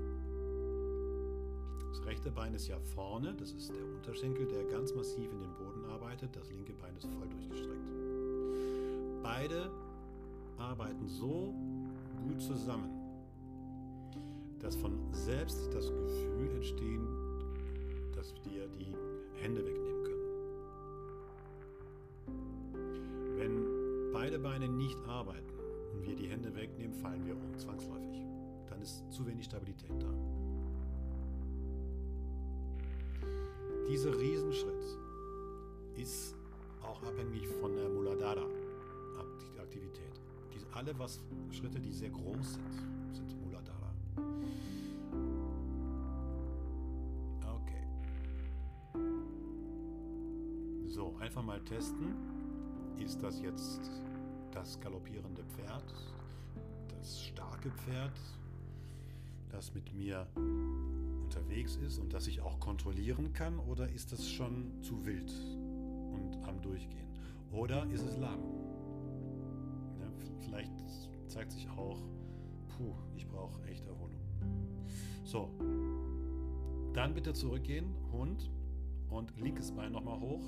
[1.87, 5.53] Das rechte Bein ist ja vorne, das ist der Unterschenkel, der ganz massiv in den
[5.53, 6.35] Boden arbeitet.
[6.35, 9.21] Das linke Bein ist voll durchgestreckt.
[9.21, 9.69] Beide
[10.57, 11.53] arbeiten so
[12.23, 12.89] gut zusammen,
[14.57, 17.07] dass von selbst das Gefühl entstehen,
[18.15, 18.95] dass wir die
[19.39, 19.92] Hände wegnehmen
[24.33, 25.53] beide Beine nicht arbeiten
[25.93, 28.25] und wir die Hände wegnehmen, fallen wir um zwangsläufig.
[28.67, 30.11] Dann ist zu wenig Stabilität da.
[33.87, 34.97] Dieser Riesenschritt
[35.97, 36.35] ist
[36.81, 38.47] auch abhängig von der Muladhara
[39.59, 40.19] Aktivität.
[40.71, 41.19] Alle was
[41.51, 43.93] Schritte, die sehr groß sind, sind Muladhara.
[47.61, 47.85] Okay.
[50.87, 52.15] So, einfach mal testen.
[52.97, 53.91] Ist das jetzt
[54.53, 55.93] das galoppierende Pferd,
[56.87, 58.19] das starke Pferd,
[59.49, 60.27] das mit mir
[61.23, 63.59] unterwegs ist und das ich auch kontrollieren kann?
[63.59, 65.31] Oder ist das schon zu wild
[66.13, 67.07] und am Durchgehen?
[67.51, 68.39] Oder ist es lahm?
[69.99, 70.07] Ja,
[70.41, 70.71] vielleicht
[71.27, 71.99] zeigt sich auch,
[72.69, 74.21] puh, ich brauche echt Erholung.
[75.23, 75.49] So,
[76.93, 78.51] dann bitte zurückgehen, Hund
[79.09, 80.43] und linkes Bein nochmal hoch.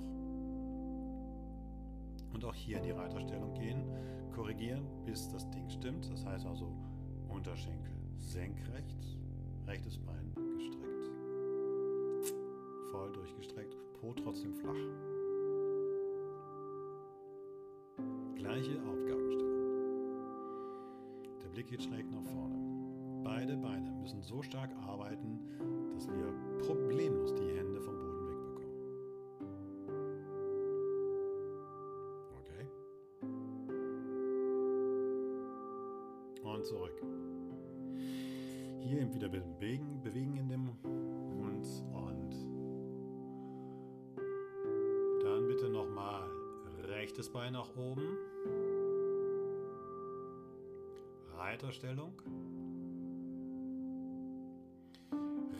[2.35, 3.85] Und auch hier in die Reiterstellung gehen,
[4.35, 6.11] korrigieren, bis das Ding stimmt.
[6.11, 6.69] Das heißt also
[7.29, 9.17] Unterschenkel senkrecht,
[9.65, 11.13] rechtes Bein gestreckt.
[12.91, 14.75] Voll durchgestreckt, Po trotzdem flach.
[18.35, 19.55] Gleiche Aufgabenstellung.
[21.41, 22.59] Der Blick geht schräg nach vorne.
[23.23, 25.39] Beide Beine müssen so stark arbeiten,
[25.93, 26.33] dass wir
[26.67, 28.04] problemlos die Hände vom Boden
[39.05, 42.33] eben wieder bewegen, bewegen in dem Hund und
[45.23, 46.27] dann bitte nochmal
[46.83, 48.17] rechtes Bein nach oben.
[51.37, 52.13] Reiterstellung.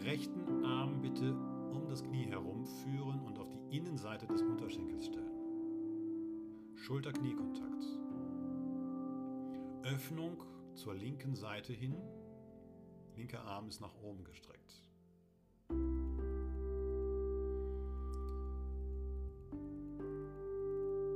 [0.04, 1.36] Rechten Arm bitte
[1.72, 5.26] um das Knie herumführen und auf die Innenseite des Unterschenkels stellen.
[6.76, 7.86] Schulter-Kniekontakt.
[9.84, 10.43] Öffnung
[10.74, 11.96] zur linken Seite hin.
[13.18, 14.82] Linker Arm ist nach oben gestreckt.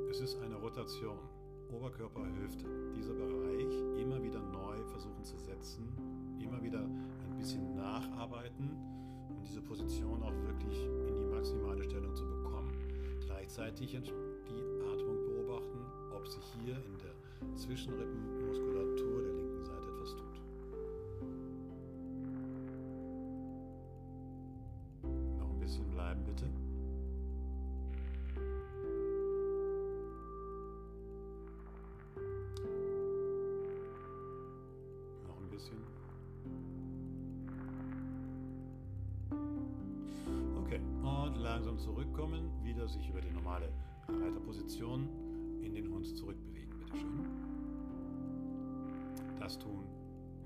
[0.09, 1.19] Es ist eine Rotation.
[1.71, 2.65] Oberkörper, Hüfte.
[2.95, 5.87] Dieser Bereich immer wieder neu versuchen zu setzen,
[6.41, 8.71] immer wieder ein bisschen nacharbeiten
[9.29, 12.73] und diese Position auch wirklich in die maximale Stellung zu bekommen.
[13.25, 15.79] Gleichzeitig die Atmung beobachten,
[16.15, 18.38] ob sich hier in der Zwischenrippenmuskulatur
[26.09, 26.45] bleiben, bitte.
[35.27, 35.77] Noch ein bisschen.
[40.63, 43.71] Okay, und langsam zurückkommen, wieder sich über die normale
[44.07, 45.07] Reiterposition
[45.61, 47.25] in den Hund zurückbewegen, bitte schön.
[49.39, 49.85] Das tun,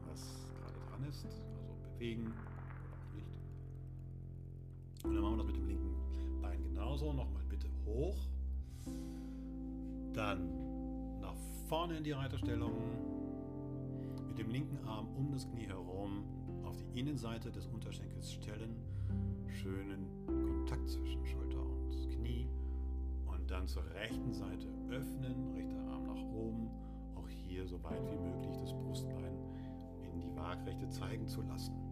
[0.08, 2.34] was gerade dran ist, also bewegen.
[5.04, 7.14] Und dann machen wir das mit dem linken Bein genauso.
[7.14, 8.18] Nochmal bitte hoch.
[10.14, 11.36] Dann nach
[11.68, 12.74] vorne in die Reiterstellung.
[14.28, 16.24] Mit dem linken Arm um das Knie herum
[16.64, 18.76] auf die Innenseite des Unterschenkels stellen.
[19.48, 22.48] Schönen Kontakt zwischen Schulter und Knie.
[23.26, 26.70] Und dann zur rechten Seite öffnen, rechter Arm nach oben.
[27.16, 29.38] Auch hier so weit wie möglich das Brustbein
[30.14, 31.83] in die Waagrechte zeigen zu lassen.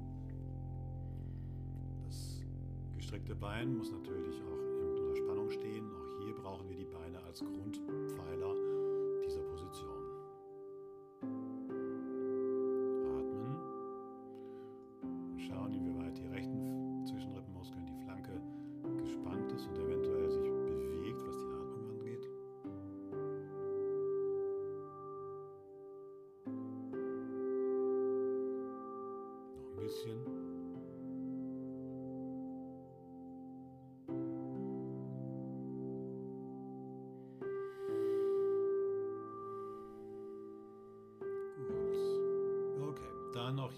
[3.12, 5.84] Gestreckte Bein muss natürlich auch unter Spannung stehen.
[5.92, 8.01] Auch hier brauchen wir die Beine als Grundpfeiler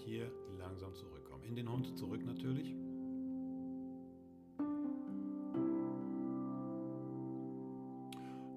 [0.04, 1.44] hier langsam zurückkommen.
[1.44, 2.74] In den Hund zurück natürlich.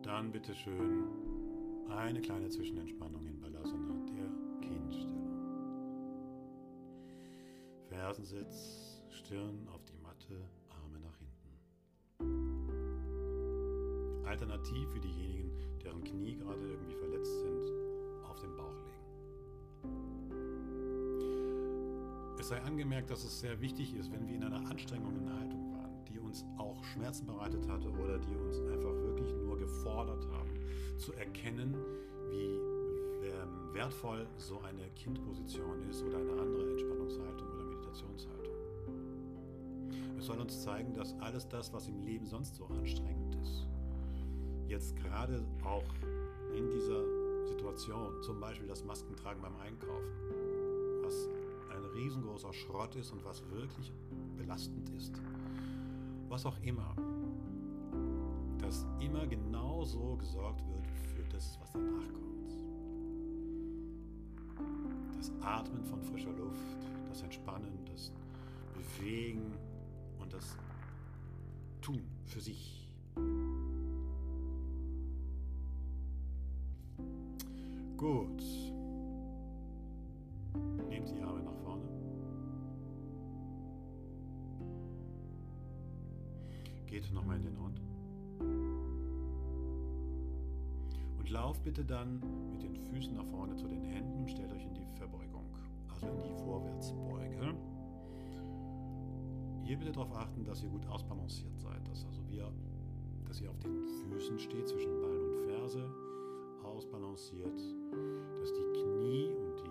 [0.04, 1.06] Dann bitte schön
[1.90, 4.30] eine kleine Zwischenentspannung in Balasana, der
[4.68, 5.28] Kindstellung.
[7.90, 11.36] Fersensitz, Stirn auf die Matte, Arme nach hinten.
[14.26, 15.37] Alternativ für diejenigen,
[22.48, 26.06] Es sei angemerkt, dass es sehr wichtig ist, wenn wir in einer anstrengenden Haltung waren,
[26.06, 30.52] die uns auch Schmerzen bereitet hatte oder die uns einfach wirklich nur gefordert haben,
[30.98, 31.76] zu erkennen,
[32.30, 32.46] wie
[33.28, 38.56] ähm, wertvoll so eine Kindposition ist oder eine andere Entspannungshaltung oder Meditationshaltung.
[40.18, 43.68] Es soll uns zeigen, dass alles das, was im Leben sonst so anstrengend ist,
[44.70, 45.84] jetzt gerade auch
[46.56, 47.04] in dieser
[47.46, 50.37] Situation, zum Beispiel das Maskentragen beim Einkaufen,
[51.98, 53.92] riesengroßer Schrott ist und was wirklich
[54.38, 55.20] belastend ist,
[56.30, 56.96] was auch immer,
[58.60, 62.54] dass immer genau so gesorgt wird für das, was danach kommt.
[65.16, 66.78] Das Atmen von frischer Luft,
[67.10, 68.12] das Entspannen, das
[68.74, 69.54] Bewegen
[70.20, 70.56] und das
[71.82, 72.88] Tun für sich.
[77.98, 78.67] Gut.
[87.08, 87.82] Geht nochmal in den Hund.
[91.18, 92.20] Und lauft bitte dann
[92.52, 95.46] mit den Füßen nach vorne zu den Händen und stellt euch in die Verbeugung,
[95.88, 97.56] also in die Vorwärtsbeuge.
[99.64, 102.52] Hier bitte darauf achten, dass ihr gut ausbalanciert seid, dass also wir,
[103.26, 105.90] dass ihr auf den Füßen steht zwischen Bein und Ferse,
[106.62, 107.58] ausbalanciert,
[108.38, 109.67] dass die Knie und die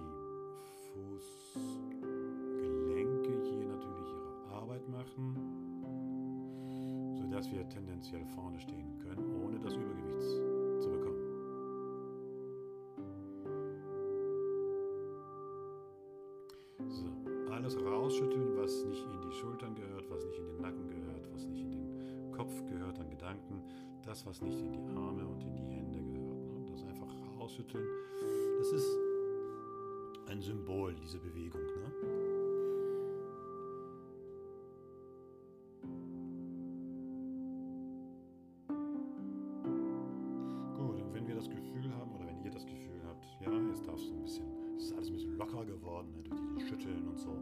[7.46, 10.30] sodass wir tendenziell vorne stehen können, ohne das Übergewicht
[10.80, 11.22] zu bekommen.
[16.88, 21.32] So, alles rausschütteln, was nicht in die Schultern gehört, was nicht in den Nacken gehört,
[21.32, 23.62] was nicht in den Kopf gehört an Gedanken,
[24.04, 26.46] das, was nicht in die Arme und in die Hände gehört.
[26.46, 26.66] Ne?
[26.70, 27.86] Das einfach rausschütteln.
[28.58, 28.98] Das ist
[30.28, 31.65] ein Symbol, diese Bewegung.
[47.26, 47.36] So,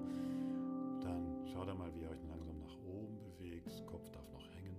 [1.02, 3.84] dann schaut da mal, wie ihr euch langsam nach oben bewegt.
[3.86, 4.76] Kopf darf noch hängen.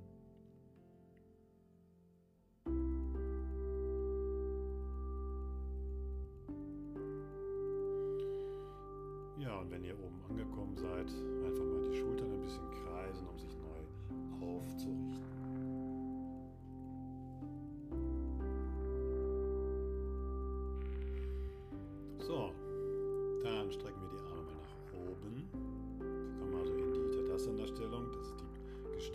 [9.38, 11.08] Ja, und wenn ihr oben angekommen seid,
[11.45, 11.64] einfach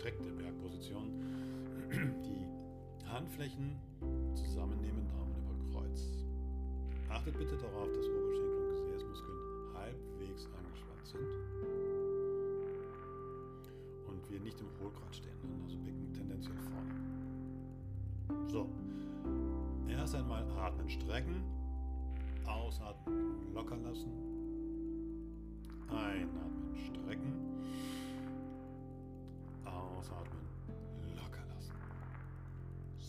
[0.01, 1.11] gestreckte Bergposition.
[1.91, 3.75] Die Handflächen
[4.33, 6.25] zusammennehmen, Daumen über Kreuz.
[7.07, 9.37] Achtet bitte darauf, dass Oberschenkel und Gesäßmuskeln
[9.75, 11.27] halbwegs angespannt sind.
[14.07, 18.49] Und wir nicht im Hohlkreuz stehen, also Becken tendenziell vorne.
[18.49, 18.67] So,
[19.87, 21.43] erst einmal atmen, strecken.
[22.47, 24.09] Ausatmen, locker lassen.
[25.89, 27.40] Einatmen, strecken.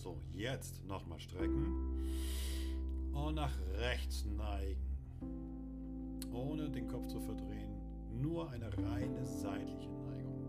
[0.03, 2.11] So, jetzt nochmal strecken.
[3.12, 4.82] Und nach rechts neigen.
[6.32, 7.70] Ohne den Kopf zu verdrehen.
[8.20, 10.42] Nur eine reine seitliche Neigung.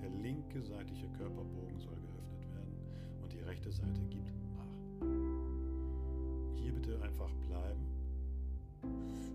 [0.00, 2.74] Der linke seitliche Körperbogen soll geöffnet werden
[3.22, 5.04] und die rechte Seite gibt nach.
[6.56, 7.84] Hier bitte einfach bleiben.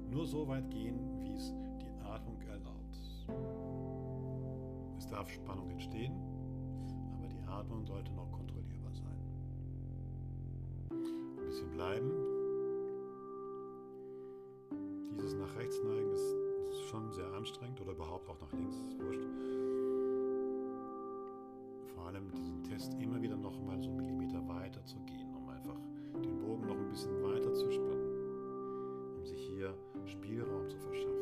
[0.10, 2.98] Nur so weit gehen, wie es die Atmung erlaubt.
[4.98, 6.14] Es darf Spannung entstehen,
[7.14, 8.45] aber die Atmung sollte noch kontrollierbar
[11.66, 12.12] Bisschen bleiben.
[15.18, 16.36] Dieses nach rechts neigen ist
[16.90, 19.22] schon sehr anstrengend oder überhaupt auch nach links, ist wurscht.
[21.96, 25.50] Vor allem diesen Test immer wieder noch mal so einen Millimeter weiter zu gehen, um
[25.50, 25.80] einfach
[26.24, 29.74] den Bogen noch ein bisschen weiter zu spannen, um sich hier
[30.06, 31.16] Spielraum zu verschaffen.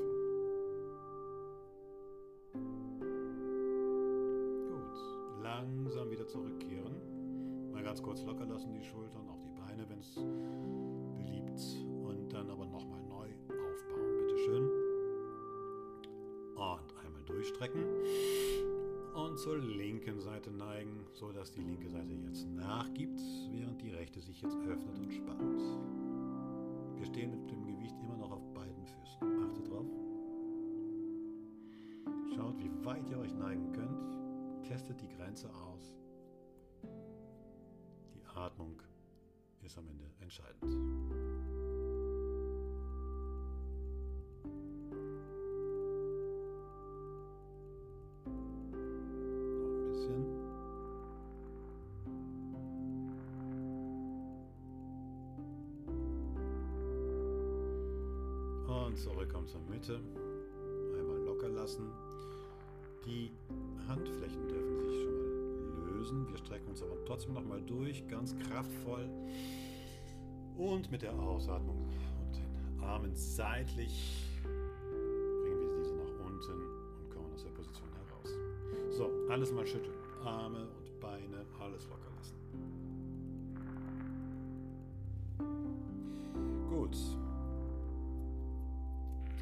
[4.70, 7.72] Gut, langsam wieder zurückkehren.
[7.72, 9.53] Mal ganz kurz locker lassen die Schultern, auch die
[10.04, 10.16] Es
[11.18, 11.62] beliebt.
[12.04, 14.70] Und dann aber nochmal neu aufbauen, bitteschön.
[16.56, 17.86] Und einmal durchstrecken
[19.16, 24.42] und zur linken Seite neigen, sodass die linke Seite jetzt nachgibt, während die rechte sich
[24.42, 25.62] jetzt öffnet und spannt.
[26.98, 29.46] Wir stehen mit dem Gewicht immer noch auf beiden Füßen.
[29.46, 29.86] Achtet drauf.
[32.36, 34.68] Schaut, wie weit ihr euch neigen könnt.
[34.68, 35.96] Testet die Grenze aus.
[38.14, 38.82] Die Atmung
[39.66, 40.62] ist am Ende entscheidend.
[49.60, 50.26] Noch ein bisschen.
[58.68, 60.00] Und zurückkommen zur Mitte.
[60.98, 61.90] Einmal locker lassen.
[63.06, 63.32] Die
[63.88, 64.63] Handflächen dürfen
[66.04, 66.28] lösen.
[66.28, 69.10] Wir strecken uns aber trotzdem noch mal durch, ganz kraftvoll.
[70.58, 71.78] Und mit der Ausatmung
[72.20, 76.52] und den Armen seitlich bringen wir diese nach unten
[77.00, 78.30] und kommen aus der Position heraus.
[78.92, 79.96] So, alles mal schütteln.
[80.24, 82.36] Arme und Beine, alles locker lassen.
[86.70, 86.98] Gut.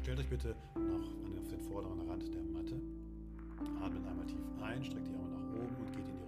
[0.02, 2.80] Stellt euch bitte noch auf den vorderen Rand der Matte.
[3.80, 6.21] Atmet einmal tief ein, streckt die Arme nach oben und geht in die.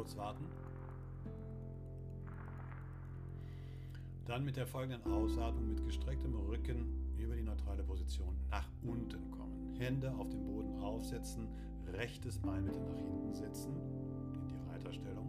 [0.00, 0.46] Kurz warten.
[4.24, 9.74] Dann mit der folgenden Ausatmung mit gestrecktem Rücken über die neutrale Position nach unten kommen.
[9.78, 11.48] Hände auf dem Boden aufsetzen,
[11.92, 13.74] rechtes Bein bitte nach hinten setzen,
[14.40, 15.28] in die Reiterstellung.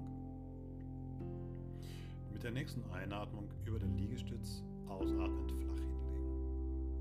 [2.32, 6.94] Mit der nächsten Einatmung über den Liegestütz ausatmend flach hinlegen.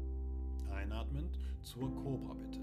[0.72, 2.58] Einatmend zur Cobra bitte.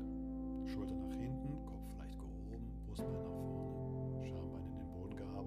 [0.65, 3.76] Schulter nach hinten, Kopf leicht gehoben, Brustbein nach vorne,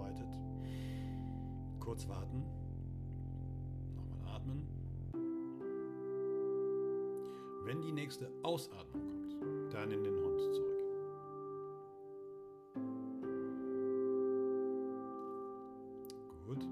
[0.01, 0.39] gearbeitet.
[1.79, 2.43] Kurz warten.
[3.97, 4.67] Nochmal atmen.
[7.65, 9.03] Wenn die nächste Ausatmung
[9.39, 10.81] kommt, dann in den Hund zurück.
[16.47, 16.67] Gut.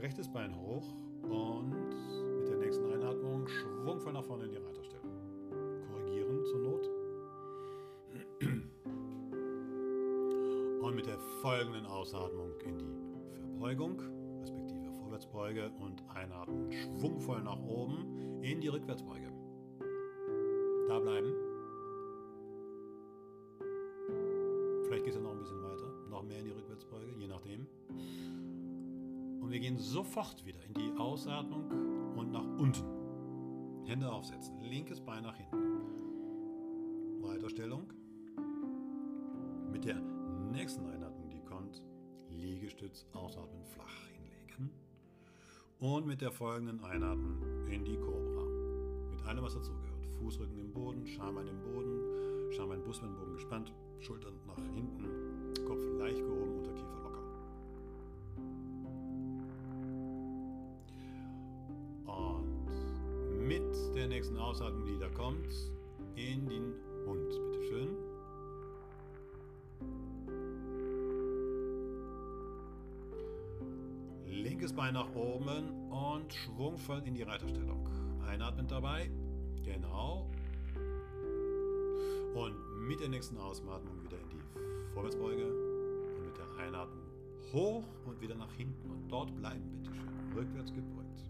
[0.00, 0.84] Rechtes Bein hoch
[1.22, 1.70] und
[2.38, 4.75] mit der nächsten Einatmung schwungvoll nach vorne in die Reiterstellung.
[11.46, 14.00] Folgenden Ausatmung in die Verbeugung,
[14.40, 19.30] respektive Vorwärtsbeuge und Einatmen schwungvoll nach oben in die Rückwärtsbeuge.
[20.88, 21.32] Da bleiben.
[24.86, 27.68] Vielleicht geht es ja noch ein bisschen weiter, noch mehr in die Rückwärtsbeuge, je nachdem.
[29.40, 33.86] Und wir gehen sofort wieder in die Ausatmung und nach unten.
[33.86, 37.22] Hände aufsetzen, linkes Bein nach hinten.
[37.22, 37.95] Weiterstellung.
[45.78, 47.36] Und mit der folgenden Einatmung
[47.68, 48.44] in die Cobra.
[49.10, 50.06] Mit allem, was dazugehört.
[50.18, 55.04] Fußrücken im Boden, Schambein im Boden, Schambein, Brustbeinbogen gespannt, Schultern nach hinten,
[55.66, 57.22] Kopf leicht gehoben, Unterkiefer locker.
[62.06, 65.52] Und mit der nächsten Ausatmung, die da kommt,
[66.14, 66.72] in den
[74.76, 77.88] Bein nach oben und schwungvoll in die Reiterstellung.
[78.28, 79.10] Einatmen dabei.
[79.64, 80.28] Genau.
[82.34, 85.46] Und mit der nächsten Ausatmung wieder in die Vorwärtsbeuge.
[85.46, 87.04] Und mit der Einatmung
[87.54, 88.90] hoch und wieder nach hinten.
[88.90, 90.06] Und dort bleiben, bitteschön.
[90.36, 91.24] Rückwärts gebeugt.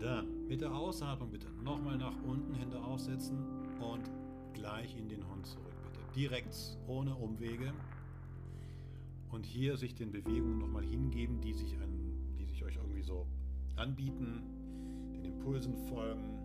[0.00, 3.38] Dann mit der Ausatmung bitte nochmal nach unten, Hände aufsetzen
[3.80, 4.10] und
[4.54, 5.71] gleich in den Hund zurück, bitte.
[6.14, 7.72] Direkt ohne Umwege
[9.30, 13.26] und hier sich den Bewegungen nochmal hingeben, die sich, an, die sich euch irgendwie so
[13.76, 14.42] anbieten,
[15.14, 16.38] den Impulsen folgen.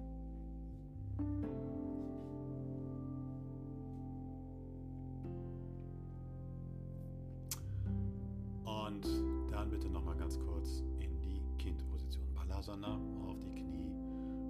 [8.63, 9.05] Und
[9.51, 12.25] dann bitte nochmal ganz kurz in die Kindposition.
[12.35, 13.91] Balasana auf die Knie,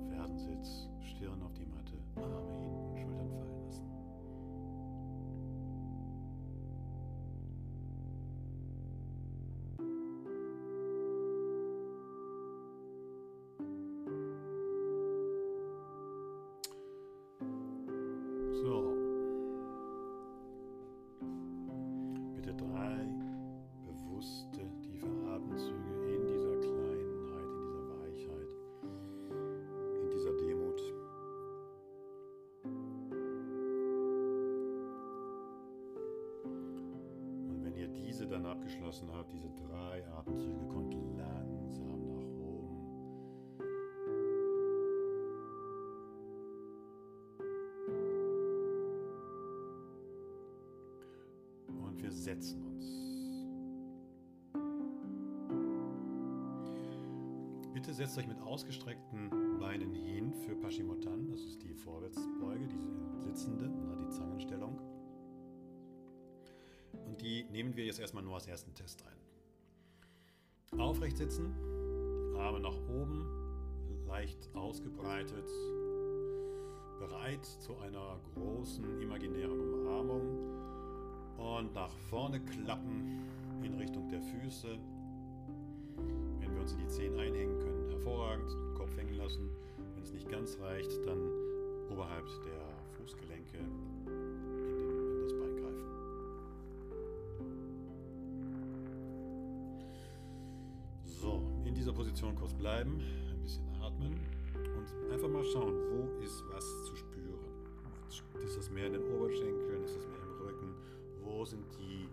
[0.09, 2.66] Ferdensitz, Stirn auf die Matte, Arme
[38.67, 42.75] abgeschlossen habt, diese drei Atemzüge, kommt langsam nach oben.
[51.81, 52.85] Und wir setzen uns.
[57.73, 61.29] Bitte setzt euch mit ausgestreckten Beinen hin für Paschimotan.
[61.29, 64.77] Das ist die Vorwärtsbeuge, die sitzende, die Zangenstellung.
[67.49, 70.79] Nehmen wir jetzt erstmal nur als ersten Test ein.
[70.79, 71.53] Aufrecht sitzen,
[72.37, 73.25] Arme nach oben,
[74.05, 75.49] leicht ausgebreitet,
[76.99, 80.21] bereit zu einer großen imaginären Umarmung
[81.37, 83.21] und nach vorne klappen
[83.63, 84.77] in Richtung der Füße.
[86.39, 89.49] Wenn wir uns in die Zehen einhängen können, hervorragend, den Kopf hängen lassen.
[89.93, 91.31] Wenn es nicht ganz reicht, dann
[91.89, 93.59] oberhalb der Fußgelenke
[101.87, 102.99] dieser Position kurz bleiben,
[103.31, 104.19] ein bisschen atmen
[104.75, 107.39] und einfach mal schauen, wo ist was zu spüren.
[108.43, 110.75] Ist das mehr in den Oberschenkeln, ist das mehr im Rücken?
[111.23, 112.09] Wo sind die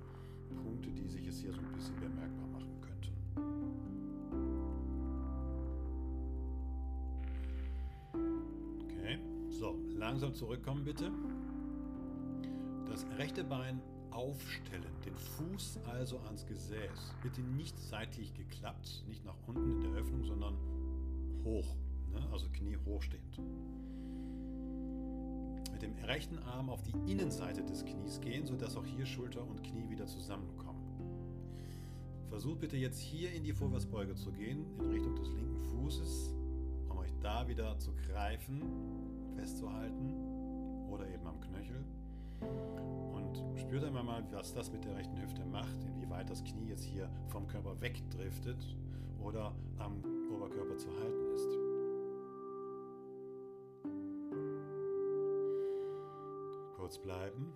[0.62, 3.10] Punkte, die sich jetzt hier so ein bisschen bemerkbar machen könnten?
[8.84, 9.18] Okay,
[9.48, 11.10] so, langsam zurückkommen bitte.
[12.88, 13.82] Das rechte Bein
[14.14, 17.14] aufstellen, den Fuß also ans Gesäß.
[17.22, 20.56] Bitte nicht seitlich geklappt, nicht nach unten in der Öffnung, sondern
[21.44, 21.76] hoch,
[22.12, 22.26] ne?
[22.32, 23.40] also Knie hochstehend.
[25.72, 29.62] Mit dem rechten Arm auf die Innenseite des Knies gehen, sodass auch hier Schulter und
[29.64, 30.80] Knie wieder zusammenkommen.
[32.28, 36.34] Versucht bitte jetzt hier in die Vorwärtsbeuge zu gehen, in Richtung des linken Fußes,
[36.88, 38.62] um euch da wieder zu greifen,
[39.36, 40.14] festzuhalten
[40.90, 41.84] oder eben am Knöchel.
[43.40, 46.84] Und spürt einmal mal, was das mit der rechten Hüfte macht, inwieweit das Knie jetzt
[46.84, 48.76] hier vom Körper wegdriftet
[49.20, 50.02] oder am
[50.34, 51.48] Oberkörper zu halten ist.
[56.76, 57.52] Kurz bleiben.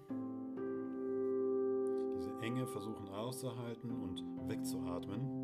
[2.17, 5.38] Diese Enge versuchen auszuhalten und wegzuatmen.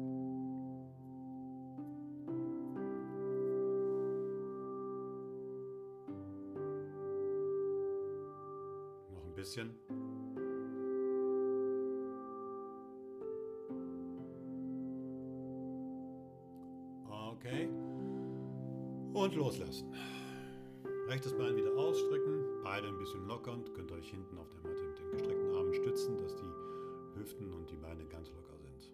[24.24, 28.04] Hinten auf der Matte mit den gestreckten Armen stützen, dass die Hüften und die Beine
[28.06, 28.90] ganz locker sind.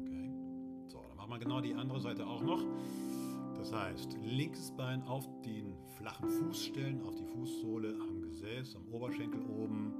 [0.00, 0.30] Okay.
[0.88, 2.62] So, dann machen wir genau die andere Seite auch noch.
[3.56, 8.86] Das heißt, linkes Bein auf den flachen Fuß stellen, auf die Fußsohle am Gesäß, am
[8.92, 9.92] Oberschenkel oben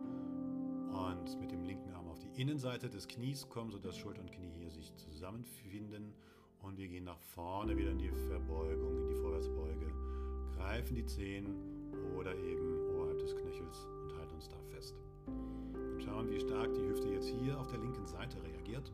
[0.93, 4.53] und mit dem linken Arm auf die Innenseite des Knies kommen, sodass Schulter und Knie
[4.59, 6.15] hier sich zusammenfinden.
[6.63, 9.93] Und wir gehen nach vorne wieder in die Verbeugung, in die Vorwärtsbeuge,
[10.57, 11.47] greifen die Zehen
[12.17, 12.80] oder eben
[15.27, 18.93] Und schauen, wie stark die Hüfte jetzt hier auf der linken Seite reagiert.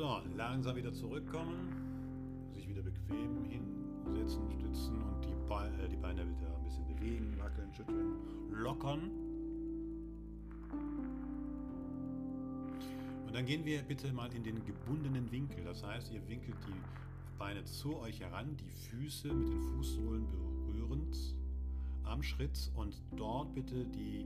[0.00, 6.26] So, langsam wieder zurückkommen, sich wieder bequem hinsetzen, stützen und die, Be äh, die Beine
[6.26, 8.16] wieder ein bisschen bewegen, wackeln, schütteln,
[8.50, 9.10] lockern.
[13.26, 15.64] Und dann gehen wir bitte mal in den gebundenen Winkel.
[15.64, 21.14] Das heißt, ihr winkelt die Beine zu euch heran, die Füße mit den Fußsohlen berührend
[22.04, 24.24] am Schritt und dort bitte die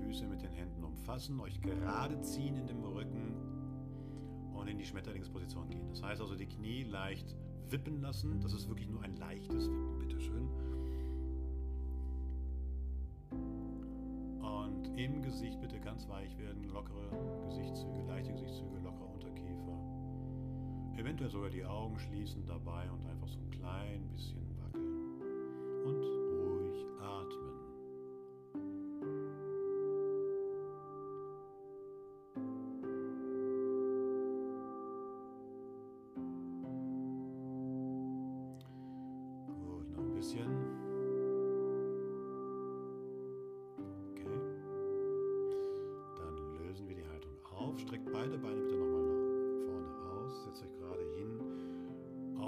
[0.00, 3.45] Füße mit den Händen umfassen, euch gerade ziehen in dem Rücken
[4.66, 5.88] und in die Schmetterlingsposition gehen.
[5.90, 7.36] Das heißt also die Knie leicht
[7.70, 8.40] wippen lassen.
[8.40, 10.48] Das ist wirklich nur ein leichtes Wippen, bitteschön.
[14.40, 19.78] Und im Gesicht bitte ganz weich werden, lockere Gesichtszüge, leichte Gesichtszüge, lockerer Unterkiefer.
[20.96, 24.45] Eventuell sogar die Augen schließen dabei und einfach so ein klein bisschen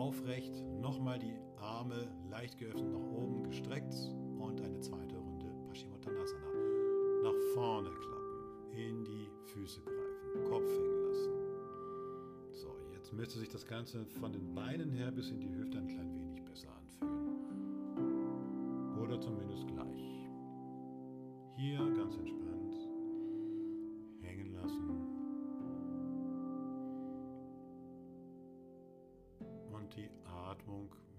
[0.08, 0.64] Aufrecht.
[0.80, 3.94] Nochmal die Arme leicht geöffnet nach oben gestreckt.
[4.38, 6.46] Und eine zweite Runde Paschimottanasana.
[7.24, 8.72] Nach vorne klappen.
[8.74, 10.44] In die Füße greifen.
[10.48, 11.32] Kopf hängen lassen.
[12.54, 15.88] So, jetzt müsste sich das Ganze von den Beinen her bis in die Hüfte ein
[15.88, 17.36] klein wenig besser anfühlen.
[19.02, 19.87] Oder zumindest gleich.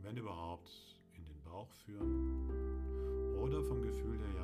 [0.04, 0.70] Wenn überhaupt,
[1.16, 3.38] in den Bauch führen.
[3.40, 4.39] Oder vom Gefühl her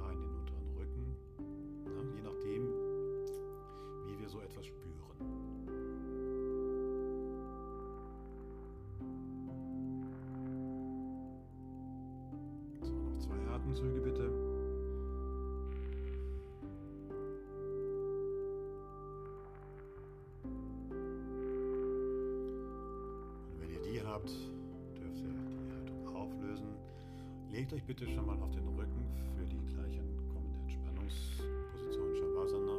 [27.66, 30.00] Legt euch bitte schon mal auf den Rücken für die gleich
[30.32, 32.76] kommende Entspannungsposition Shavasana.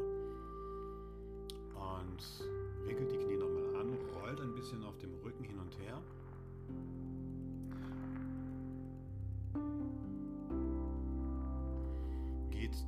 [1.75, 6.01] Und wickelt die Knie nochmal an, rollt ein bisschen auf dem Rücken hin und her.
[12.51, 12.87] Geht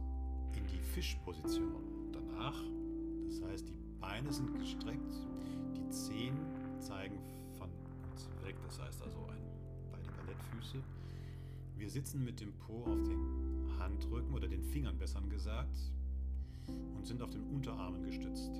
[0.56, 2.62] in die Fischposition danach.
[3.26, 5.26] Das heißt, die Beine sind gestreckt,
[5.76, 6.38] die Zehen
[6.78, 7.18] zeigen
[7.58, 7.68] von
[8.12, 8.54] uns weg.
[8.62, 9.42] Das heißt also ein,
[9.90, 10.80] beide Ballettfüße.
[11.78, 15.78] Wir sitzen mit dem Po auf den Handrücken oder den Fingern besser gesagt
[16.96, 18.50] und sind auf den Unterarmen gestützt.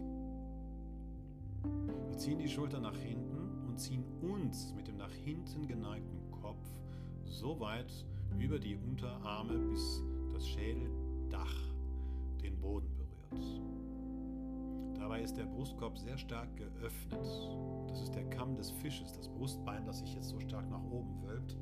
[2.09, 6.65] Wir ziehen die Schulter nach hinten und ziehen uns mit dem nach hinten geneigten Kopf
[7.25, 7.93] so weit
[8.39, 10.01] über die Unterarme, bis
[10.33, 11.55] das Schädeldach
[12.41, 13.61] den Boden berührt.
[14.97, 17.27] Dabei ist der Brustkorb sehr stark geöffnet.
[17.89, 21.21] Das ist der Kamm des Fisches, das Brustbein, das sich jetzt so stark nach oben
[21.25, 21.57] wölbt.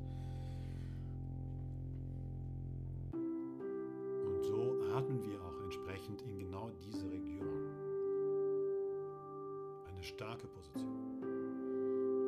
[10.07, 11.21] Starke Position.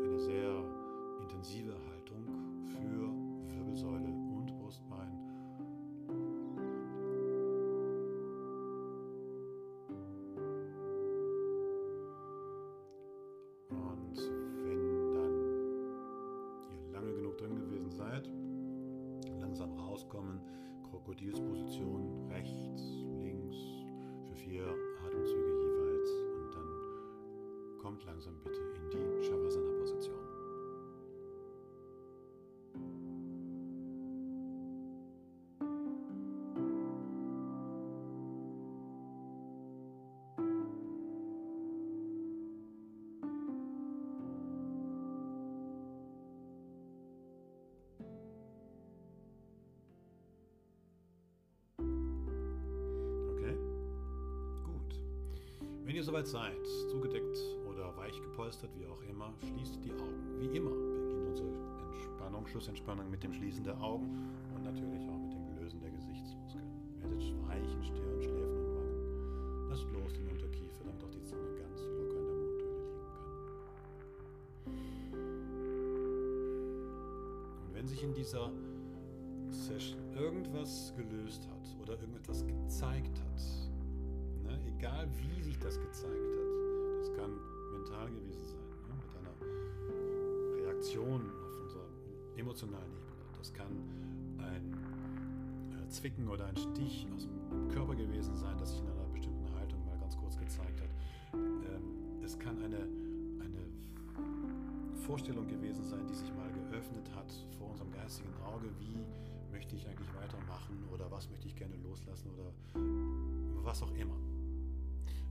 [0.04, 0.64] Eine sehr
[1.22, 2.26] intensive Haltung
[2.68, 5.12] für Wirbelsäule und Brustbein.
[13.70, 14.18] Und
[14.66, 15.34] wenn dann
[16.86, 18.30] ihr lange genug drin gewesen seid,
[19.40, 20.42] langsam rauskommen,
[20.90, 21.59] Krokodilsposition
[56.00, 57.38] ihr soweit seid, zugedeckt
[57.68, 60.40] oder weich gepolstert, wie auch immer, schließt die Augen.
[60.40, 61.50] Wie immer beginnt unsere
[61.94, 64.08] Entspannung, Schlussentspannung mit dem Schließen der Augen
[64.56, 65.19] und natürlich auch
[96.00, 99.86] Zwicken oder ein Stich aus dem Körper gewesen sein, das sich in einer bestimmten Haltung
[99.86, 100.90] mal ganz kurz gezeigt hat.
[101.34, 102.88] Ähm, es kann eine,
[103.44, 108.96] eine Vorstellung gewesen sein, die sich mal geöffnet hat vor unserem geistigen Auge, wie
[109.52, 112.54] möchte ich eigentlich weitermachen oder was möchte ich gerne loslassen oder
[113.62, 114.16] was auch immer.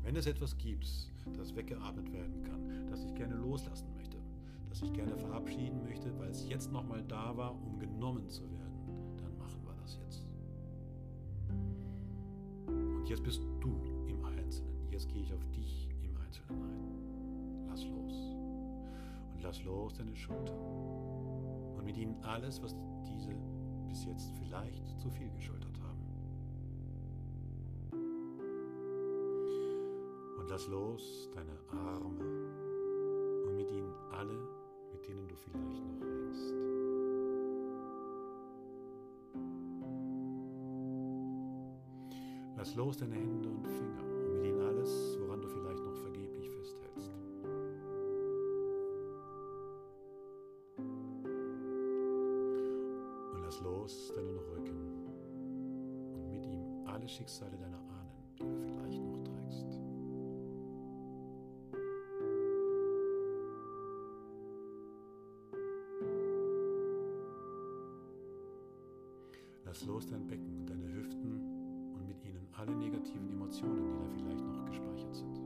[0.03, 0.87] Wenn es etwas gibt,
[1.35, 4.19] das weggeatmet werden kann, das ich gerne loslassen möchte,
[4.69, 8.68] das ich gerne verabschieden möchte, weil es jetzt nochmal da war, um genommen zu werden,
[13.09, 13.71] jetzt bist du
[14.07, 14.89] im Einzelnen.
[14.91, 17.67] Jetzt gehe ich auf dich im Einzelnen ein.
[17.67, 18.37] Lass los.
[19.33, 20.59] Und lass los deine Schultern.
[21.77, 23.35] Und mit ihnen alles, was diese
[23.89, 26.05] bis jetzt vielleicht zu viel geschultert haben.
[30.39, 32.21] Und lass los deine Arme
[33.47, 34.39] und mit ihnen alle,
[34.93, 36.68] mit denen du vielleicht noch hängst.
[42.69, 46.51] Lass los deine Hände und Finger und mit ihnen alles, woran du vielleicht noch vergeblich
[46.51, 47.11] festhältst.
[53.33, 55.07] Und lass los deinen Rücken
[56.13, 59.81] und mit ihm alle Schicksale deiner Ahnen, die du vielleicht noch trägst.
[69.65, 70.58] Lass los dein Becken
[73.59, 75.41] Emotionen, die da vielleicht noch gespeichert sind.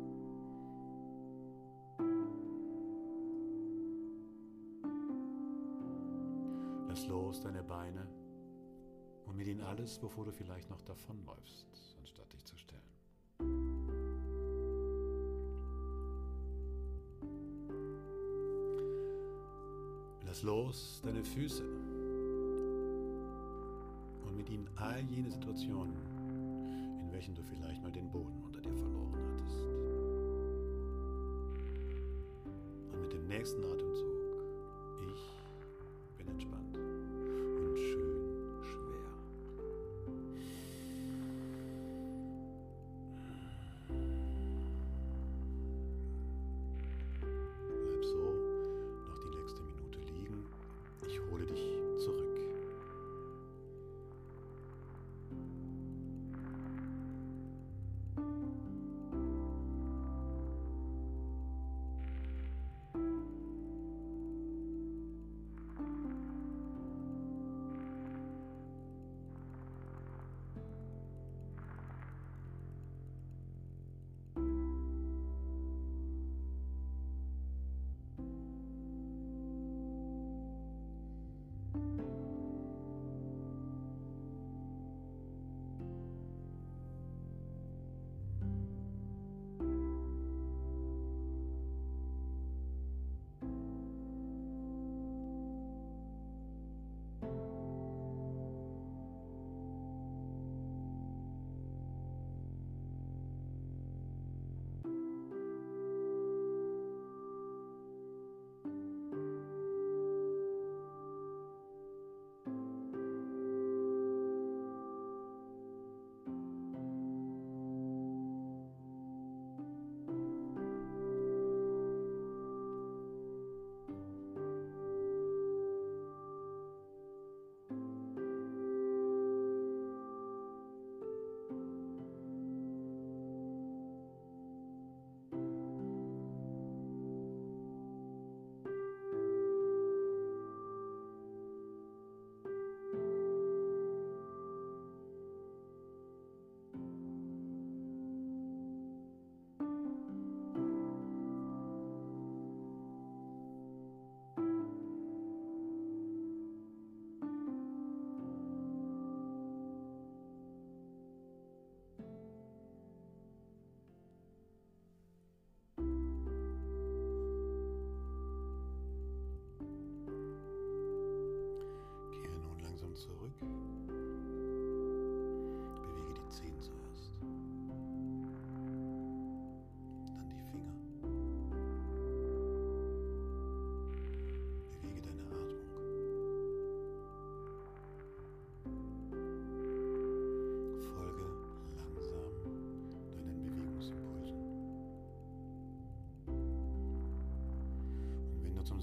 [6.88, 8.06] Lass los deine Beine
[9.26, 12.82] und mit ihnen alles, wovor du vielleicht noch davonläufst, anstatt dich zu stellen.
[20.26, 21.62] Lass los deine Füße
[24.24, 26.11] und mit ihnen all jene Situationen,
[27.22, 29.62] welchen du vielleicht mal den Boden unter dir verloren hattest.
[32.92, 34.11] Und mit dem nächsten Atemzug,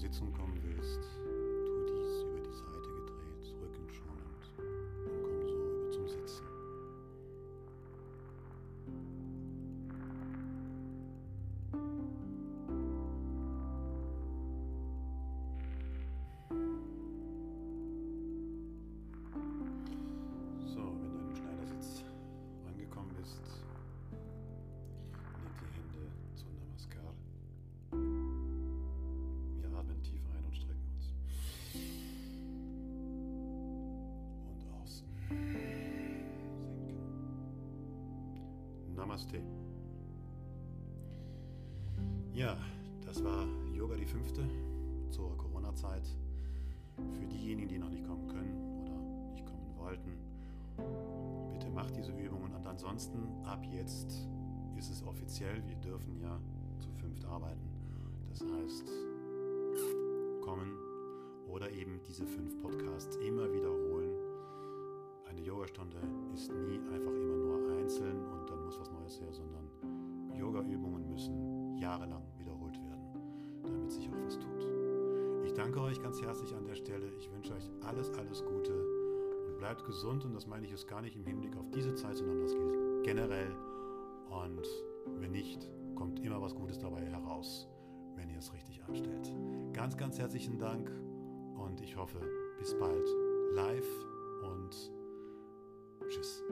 [0.00, 0.98] Sitzen kommen willst,
[38.94, 39.40] Namaste.
[42.32, 42.56] Ja,
[43.04, 44.42] das war Yoga die fünfte
[45.10, 46.06] zur Corona-Zeit.
[46.96, 50.18] Für diejenigen, die noch nicht kommen können oder nicht kommen wollten,
[51.52, 52.54] bitte macht diese Übungen.
[52.54, 54.28] Und ansonsten, ab jetzt
[54.76, 56.38] ist es offiziell, wir dürfen ja
[56.78, 57.68] zu fünft arbeiten.
[58.30, 58.90] Das heißt,
[60.42, 60.76] kommen
[61.48, 63.89] oder eben diese fünf Podcasts immer wiederholen.
[75.60, 77.12] Danke euch ganz herzlich an der Stelle.
[77.18, 78.72] Ich wünsche euch alles, alles Gute
[79.46, 80.24] und bleibt gesund.
[80.24, 83.04] Und das meine ich jetzt gar nicht im Hinblick auf diese Zeit, sondern das gilt
[83.04, 83.54] generell.
[84.30, 84.66] Und
[85.20, 87.68] wenn nicht, kommt immer was Gutes dabei heraus,
[88.16, 89.34] wenn ihr es richtig anstellt.
[89.74, 90.90] Ganz, ganz herzlichen Dank
[91.58, 92.20] und ich hoffe,
[92.58, 93.06] bis bald
[93.52, 94.06] live
[94.42, 94.70] und
[96.08, 96.42] tschüss.